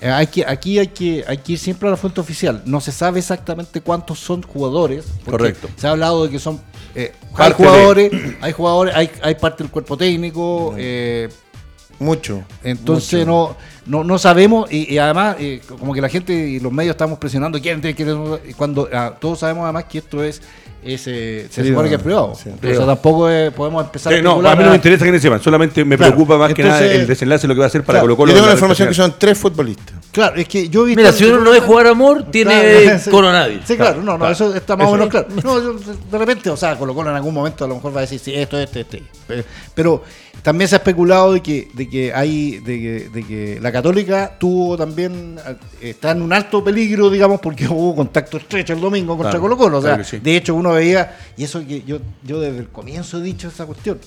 [0.00, 2.62] eh, hay que, aquí hay que, hay que ir siempre a la fuente oficial.
[2.66, 5.04] No se sabe exactamente cuántos son jugadores.
[5.24, 5.68] Correcto.
[5.76, 6.60] Se ha hablado de que son
[6.96, 8.10] eh, hay jugadores,
[8.40, 10.74] hay jugadores, hay, hay parte del cuerpo técnico.
[10.76, 11.28] eh,
[12.00, 12.42] Mucho.
[12.64, 13.30] entonces mucho.
[13.30, 13.56] no,
[13.90, 17.18] no, no sabemos y, y además eh, como que la gente y los medios estamos
[17.18, 20.40] presionando quién tiene que y cuando ah, todos sabemos además que esto es,
[20.82, 22.32] es eh, se supone que es privado.
[22.34, 22.50] sí.
[22.50, 25.42] o sea, tampoco eh, podemos empezar Sí, no, a mí no me interesa que sepan,
[25.42, 27.98] solamente me Claro, preocupa más que nada el desenlace, lo que va a hacer para
[28.00, 28.30] Claro, Colo Colo.
[28.30, 29.96] Yo tengo la información que son tres futbolistas.
[30.12, 32.98] Claro, es que yo he visto- Mira, si uno no ve jugar amor, tiene Claro,
[33.00, 33.10] sí.
[33.10, 33.64] coronavirus.
[33.66, 34.32] Sí, claro, no, no, Claro.
[34.32, 35.26] eso está más o menos claro.
[35.42, 37.98] No, yo, de repente, o sea, Colo Colo en algún momento a lo mejor va
[37.98, 39.02] a decir, sí, esto, este, este.
[39.26, 40.02] Pero, pero
[40.42, 44.36] también se ha especulado de que, de que hay, de que, de que la Católica
[44.38, 49.16] tuvo también, eh, está en un alto peligro, digamos, porque hubo contacto estrecho el domingo
[49.16, 49.78] contra Claro, Colo Colo.
[49.78, 50.18] O sea, claro que sí.
[50.18, 53.66] de hecho uno veía, y eso que yo, yo desde el comienzo he dicho esa
[53.66, 53.98] cuestión.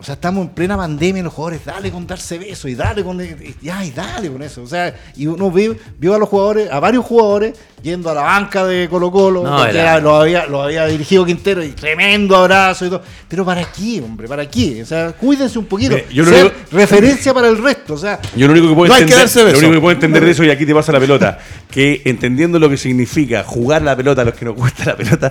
[0.00, 3.02] O sea, estamos en plena pandemia y los jugadores, dale con darse besos y dale
[3.02, 3.20] con.
[3.20, 4.62] y Ya, y dale con eso.
[4.62, 8.22] O sea, y uno vio, vio a los jugadores, a varios jugadores, yendo a la
[8.22, 11.70] banca de Colo Colo, No, porque era- era- lo, había, lo había dirigido Quintero y
[11.70, 13.02] tremendo abrazo y todo.
[13.26, 14.28] Pero ¿para qué, hombre?
[14.28, 14.82] ¿Para qué?
[14.82, 15.96] O sea, cuídense un poquito.
[16.12, 17.94] Yo lo Ser único- referencia para el resto.
[17.94, 19.60] O sea, Yo lo único que puedo No hay que entender, darse besos.
[19.62, 21.38] lo único que puedo entender de eso, y aquí te pasa la pelota,
[21.68, 25.30] que entendiendo lo que significa jugar la pelota a los que nos gusta la pelota,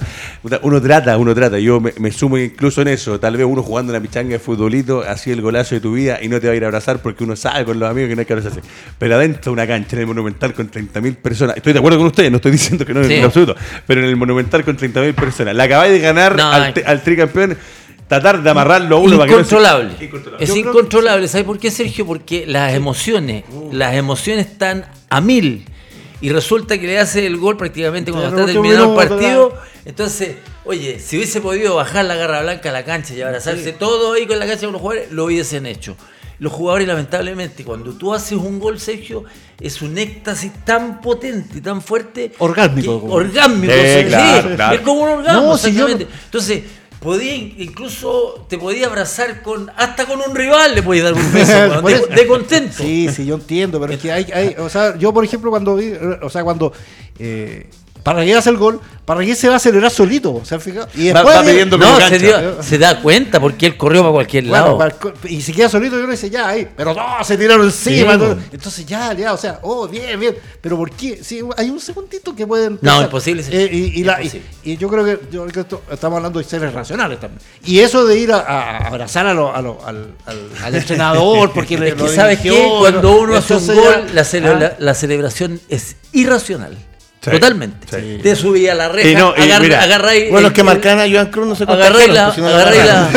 [0.61, 1.57] uno trata, uno trata.
[1.57, 3.17] Yo me, me sumo incluso en eso.
[3.17, 6.27] Tal vez uno jugando una pichanga de futbolito, así el golazo de tu vida y
[6.27, 8.19] no te va a ir a abrazar porque uno sabe con los amigos que no
[8.21, 8.61] hay que abrazarse.
[8.99, 12.07] Pero adentro de una cancha en el Monumental con 30.000 personas, estoy de acuerdo con
[12.07, 13.13] ustedes, no estoy diciendo que no Sí.
[13.13, 13.55] en absoluto,
[13.85, 17.57] pero en el Monumental con 30.000 personas, la acabáis de ganar No, al, al tricampeón,
[18.07, 19.93] tratar de amarrarlo a uno para que no se- incontrolable.
[20.05, 20.43] Incontrolable.
[20.43, 21.27] Es Yo incontrolable.
[21.27, 22.05] ¿Sabes por qué, Sergio?
[22.05, 25.65] Porque las emociones, las emociones están a mil.
[26.19, 29.53] Y resulta que le hace el gol prácticamente cuando está terminado el partido.
[29.85, 30.35] Entonces,
[30.67, 34.25] oye, si hubiese podido bajar la garra blanca a la cancha y abrazarse todo ahí
[34.27, 35.95] con la cancha con los jugadores, lo hubiesen hecho.
[36.39, 39.23] Los jugadores, lamentablemente, cuando tú haces un gol, Sergio,
[39.59, 42.31] es un éxtasis tan potente y tan fuerte.
[42.37, 44.75] Orgásmico, que- orgásmico, Sí, claro, claro.
[44.75, 46.13] Es como un orgasmo, No, si yo no- exactamente.
[46.25, 46.63] Entonces,
[46.99, 51.33] podía in- incluso te podía abrazar con hasta con un rival le podías dar un
[51.33, 52.83] beso de contento.
[52.83, 55.75] Sí, sí, yo entiendo, pero es que hay, hay o sea, yo por ejemplo cuando
[55.75, 55.91] vi,
[56.21, 56.71] o sea, cuando
[57.19, 57.67] eh,
[58.07, 60.87] Parragués hace el gol, Parragués se va a acelerar solito, ¿se han fijado?
[60.95, 62.17] Y Va- después va pidiendo No, se, cancha.
[62.17, 64.77] dio- se da cuenta porque él corrió para cualquier Bueno, lado.
[64.77, 64.95] para
[65.29, 66.67] y se queda solito, yo le dice, ya, ahí.
[66.75, 68.15] Pero no, se tiraron encima.
[68.17, 68.23] Sí.
[68.53, 70.35] Entonces, ya, ya, o sea, oh, bien, bien.
[70.61, 71.21] Pero ¿por qué?
[71.23, 72.79] Sí, hay un segundito que pueden.
[72.81, 73.49] No, imposible, sí.
[73.53, 74.47] Eh, y, y la- y- Imposible.
[74.63, 77.41] y yo creo que, yo creo que esto- estamos hablando de seres racionales también.
[77.65, 81.77] Y eso de ir a, abrazar a lo- a lo- al, al- al entrenador, porque
[81.79, 83.17] le es que lo sabes qué, dirigió, cuando ¿no?
[83.19, 83.75] uno hace un gol,
[84.07, 84.75] ya- la, cele- Ah.
[84.79, 86.77] la celebración es irracional.
[87.27, 87.87] Sí, Totalmente.
[87.89, 88.19] sí.
[88.23, 90.61] Te subí a la reja, Y no, y agar- mira, agarráis Bueno, el- los que
[90.61, 93.07] el- marcan a Joan Cruz no se Agarráis la, pues, no agarráis la,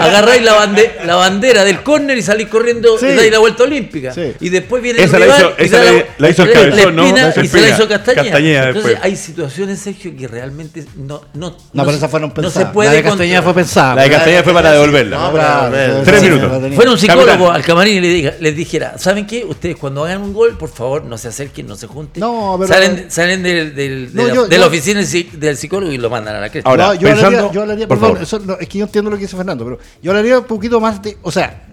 [0.00, 3.06] agarráis la, bande- la bandera del córner y salís corriendo Sí.
[3.06, 4.12] y dais la vuelta olímpica.
[4.12, 4.32] Sí.
[4.40, 6.48] Y después viene Esa el la rival hizo- y esa da la- la hizo el
[6.48, 7.02] la cabezón, ¿no?
[7.06, 8.22] espina La hizo y se la hizo Castañeda.
[8.24, 9.04] Castañeda Entonces después.
[9.04, 12.68] hay situaciones, Sergio, que realmente no no No, no pero se- esas fueron no pensadas.
[12.68, 13.94] se puede la de Castañeda fue pensada.
[13.94, 15.16] La de Castañeda fue para devolverla.
[15.18, 16.74] No, Tres minutos.
[16.74, 19.44] Fuera un psicólogo al camarín y le diga- les dijera, ¿saben qué?
[19.44, 22.20] Ustedes cuando hagan un gol, por favor, no se acerquen, no se junten.
[22.20, 25.08] No, pero- Salen, salen del- del- de, No, la, yo- de la yo- oficina del
[25.08, 26.68] psi- del psicólogo y lo mandan a la cresta.
[26.68, 28.22] Ahora, No, yo pensando- hablaría, yo hablaría, por perdón, favor.
[28.24, 30.80] eso no, es que yo entiendo lo que dice Fernando, pero yo hablaría un poquito
[30.80, 31.64] más de, o sea,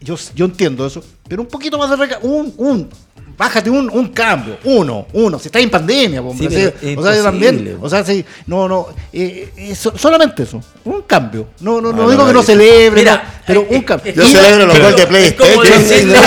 [0.00, 2.88] yo, yo entiendo eso, pero un poquito más de reca un, un,
[3.36, 6.96] bájate un, un cambio, uno, uno, si estás en pandemia, po, Sí, hombre, pero sí,
[6.98, 11.02] o sea, yo también, o sea, sí, no, no, eh, eh, so- solamente eso, un
[11.02, 13.84] cambio, no, no, no, no, digo no, que no no, celebre, Mira, no, pero un
[13.84, 16.08] Yo celebro los goles de es como, PlayStation.
[16.08, 16.18] decirle,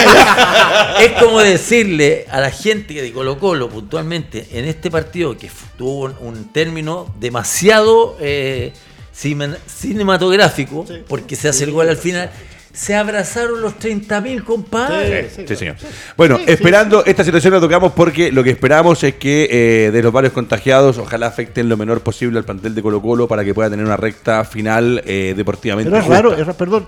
[1.06, 6.06] es como decirle a la gente de Colo Colo puntualmente en este partido que tuvo
[6.06, 8.72] un, un término demasiado eh,
[9.12, 12.30] cinematográfico, porque se hace el gol al final,
[12.78, 15.34] se abrazaron los 30.000 compadres.
[15.48, 15.78] Sí, señor.
[16.16, 19.48] Bueno, Sí, sí, esperando esta situación la tocamos porque lo que esperamos es que
[19.88, 23.28] eh, de los varios contagiados, ojalá afecten lo menor posible al plantel de Colo Colo
[23.28, 25.90] para que pueda tener una recta final eh, deportivamente.
[25.90, 26.22] Pero es justa.
[26.22, 26.88] raro, es perdón.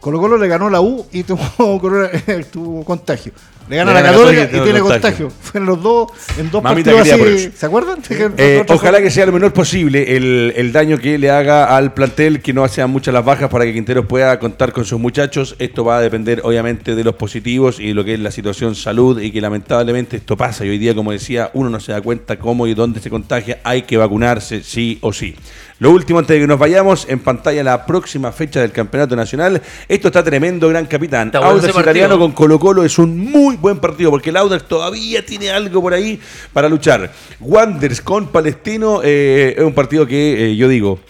[0.00, 2.10] Colo Colo le ganó la U y tuvo, corona-
[2.52, 3.32] tuvo contagio.
[3.68, 5.30] Le gana Le la Católica Católica y tiene contagio.
[5.30, 7.52] Fueron los dos en dos Mamita partidos así.
[7.56, 8.00] ¿Se acuerdan?
[8.36, 11.94] Eh, Otro ojalá que sea lo menor posible el, el daño que le haga al
[11.94, 15.12] plantel, que no sean muchas las bajas para que Quinteros pueda contar con sus muchachos.
[15.12, 18.30] muchachos, esto va a depender obviamente de los positivos y de lo que es la
[18.30, 21.92] situación salud y que lamentablemente esto pasa y hoy día, como decía, uno no se
[21.92, 25.36] da cuenta cómo y dónde se contagia, hay que vacunarse sí o sí.
[25.78, 29.60] Lo último, antes de que nos vayamos, en pantalla la próxima fecha del Campeonato Nacional.
[29.88, 31.30] Esto está tremendo, gran capitán.
[31.34, 35.50] Audax italiano con Colo Colo es un muy buen partido porque el Audax todavía tiene
[35.50, 36.20] algo por ahí
[36.52, 37.12] para luchar.
[37.40, 41.00] Wanders con Palestino eh, es un partido que eh, yo digo,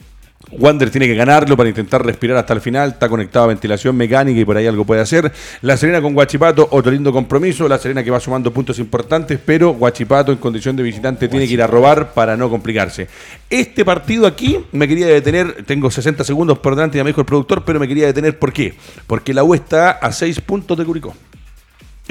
[0.59, 2.91] Wander tiene que ganarlo para intentar respirar hasta el final.
[2.91, 5.33] Está conectado a ventilación mecánica y por ahí algo puede hacer.
[5.63, 7.69] La Serena con Guachipato, otro lindo compromiso.
[7.69, 11.55] La Serena que va sumando puntos importantes, pero Guachipato en condición de visitante tiene que
[11.55, 13.09] ir a robar para no complicarse.
[13.49, 15.65] Este partido aquí me quería detener.
[15.65, 18.39] Tengo 60 segundos por delante, ya me dijo el productor, pero me quería detener.
[18.39, 18.75] ¿Por qué?
[19.07, 21.15] Porque la U está a 6 puntos de Curicó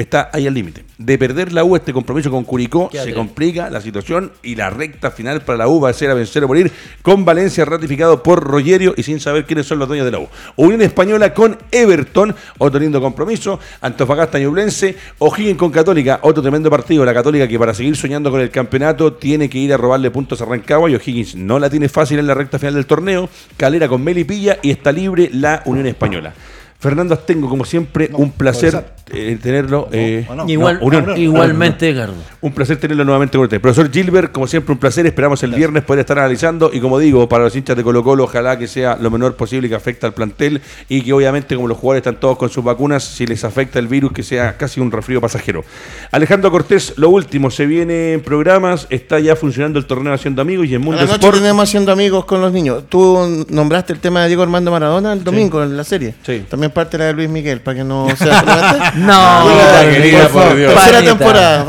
[0.02, 0.84] está ahí al límite.
[0.98, 5.12] De perder la U este compromiso con Curicó, se complica la situación y la recta
[5.12, 6.72] final para la U va a ser a vencer o morir
[7.02, 10.28] con Valencia ratificado por Rogerio y sin saber quiénes son los dueños de la U.
[10.56, 13.60] Unión Española con Everton, otro lindo compromiso.
[13.82, 17.06] Antofagasta Ñublense, O'Higgins con Católica, otro tremendo partido.
[17.06, 20.42] La Católica que para seguir soñando con el campeonato tiene que ir a robarle puntos
[20.42, 23.30] a Rancagua y O'Higgins no la tiene fácil en la recta final del torneo.
[23.58, 26.34] Calera con Melipilla y está libre la Unión Española.
[26.80, 28.84] Fernando Astengo, como siempre, un placer
[29.14, 29.90] eh, tenerlo.
[29.92, 30.80] Eh, Igual,
[31.18, 32.18] igualmente, Carlos.
[32.42, 33.62] Un placer tenerlo nuevamente con usted.
[33.62, 35.06] Profesor Gilbert, como siempre, un placer.
[35.06, 36.72] Esperamos el viernes poder estar analizando.
[36.74, 39.70] Y como digo, para los hinchas de Colo Colo, ojalá que sea lo menor posible
[39.70, 40.62] que afecte al plantel.
[40.90, 43.88] Y que obviamente, como los jugadores están todos con sus vacunas, si les afecta el
[43.88, 45.64] virus, que sea casi un resfrío pasajero.
[46.12, 50.68] Alejandro Cortés, lo último, se viene en programas, está ya funcionando el torneo Haciendo Amigos
[50.68, 52.84] y en Mundo la noche tenemos Haciendo Amigos con los niños.
[52.90, 56.14] Tú nombraste el tema de Diego Armando Maradona el domingo en la serie.
[56.26, 56.46] Sí.
[56.50, 59.46] También parte la de Luis Miguel, para que no sea No,
[59.92, 60.74] querida, por Dios.
[60.74, 61.66] Tercera temporada.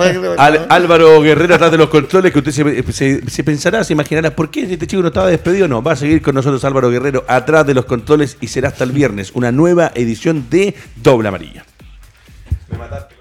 [0.69, 2.53] Álvaro Guerrero atrás de los controles, que usted
[2.93, 5.69] se, se, pensará, se imaginará, ¿por qué este chico no estaba despedido?
[5.69, 8.85] No, va a seguir con nosotros Álvaro Guerrero atrás de los controles y será hasta
[8.85, 11.65] el viernes una nueva edición de Doble Amarilla.
[12.71, 13.12] Me mataste.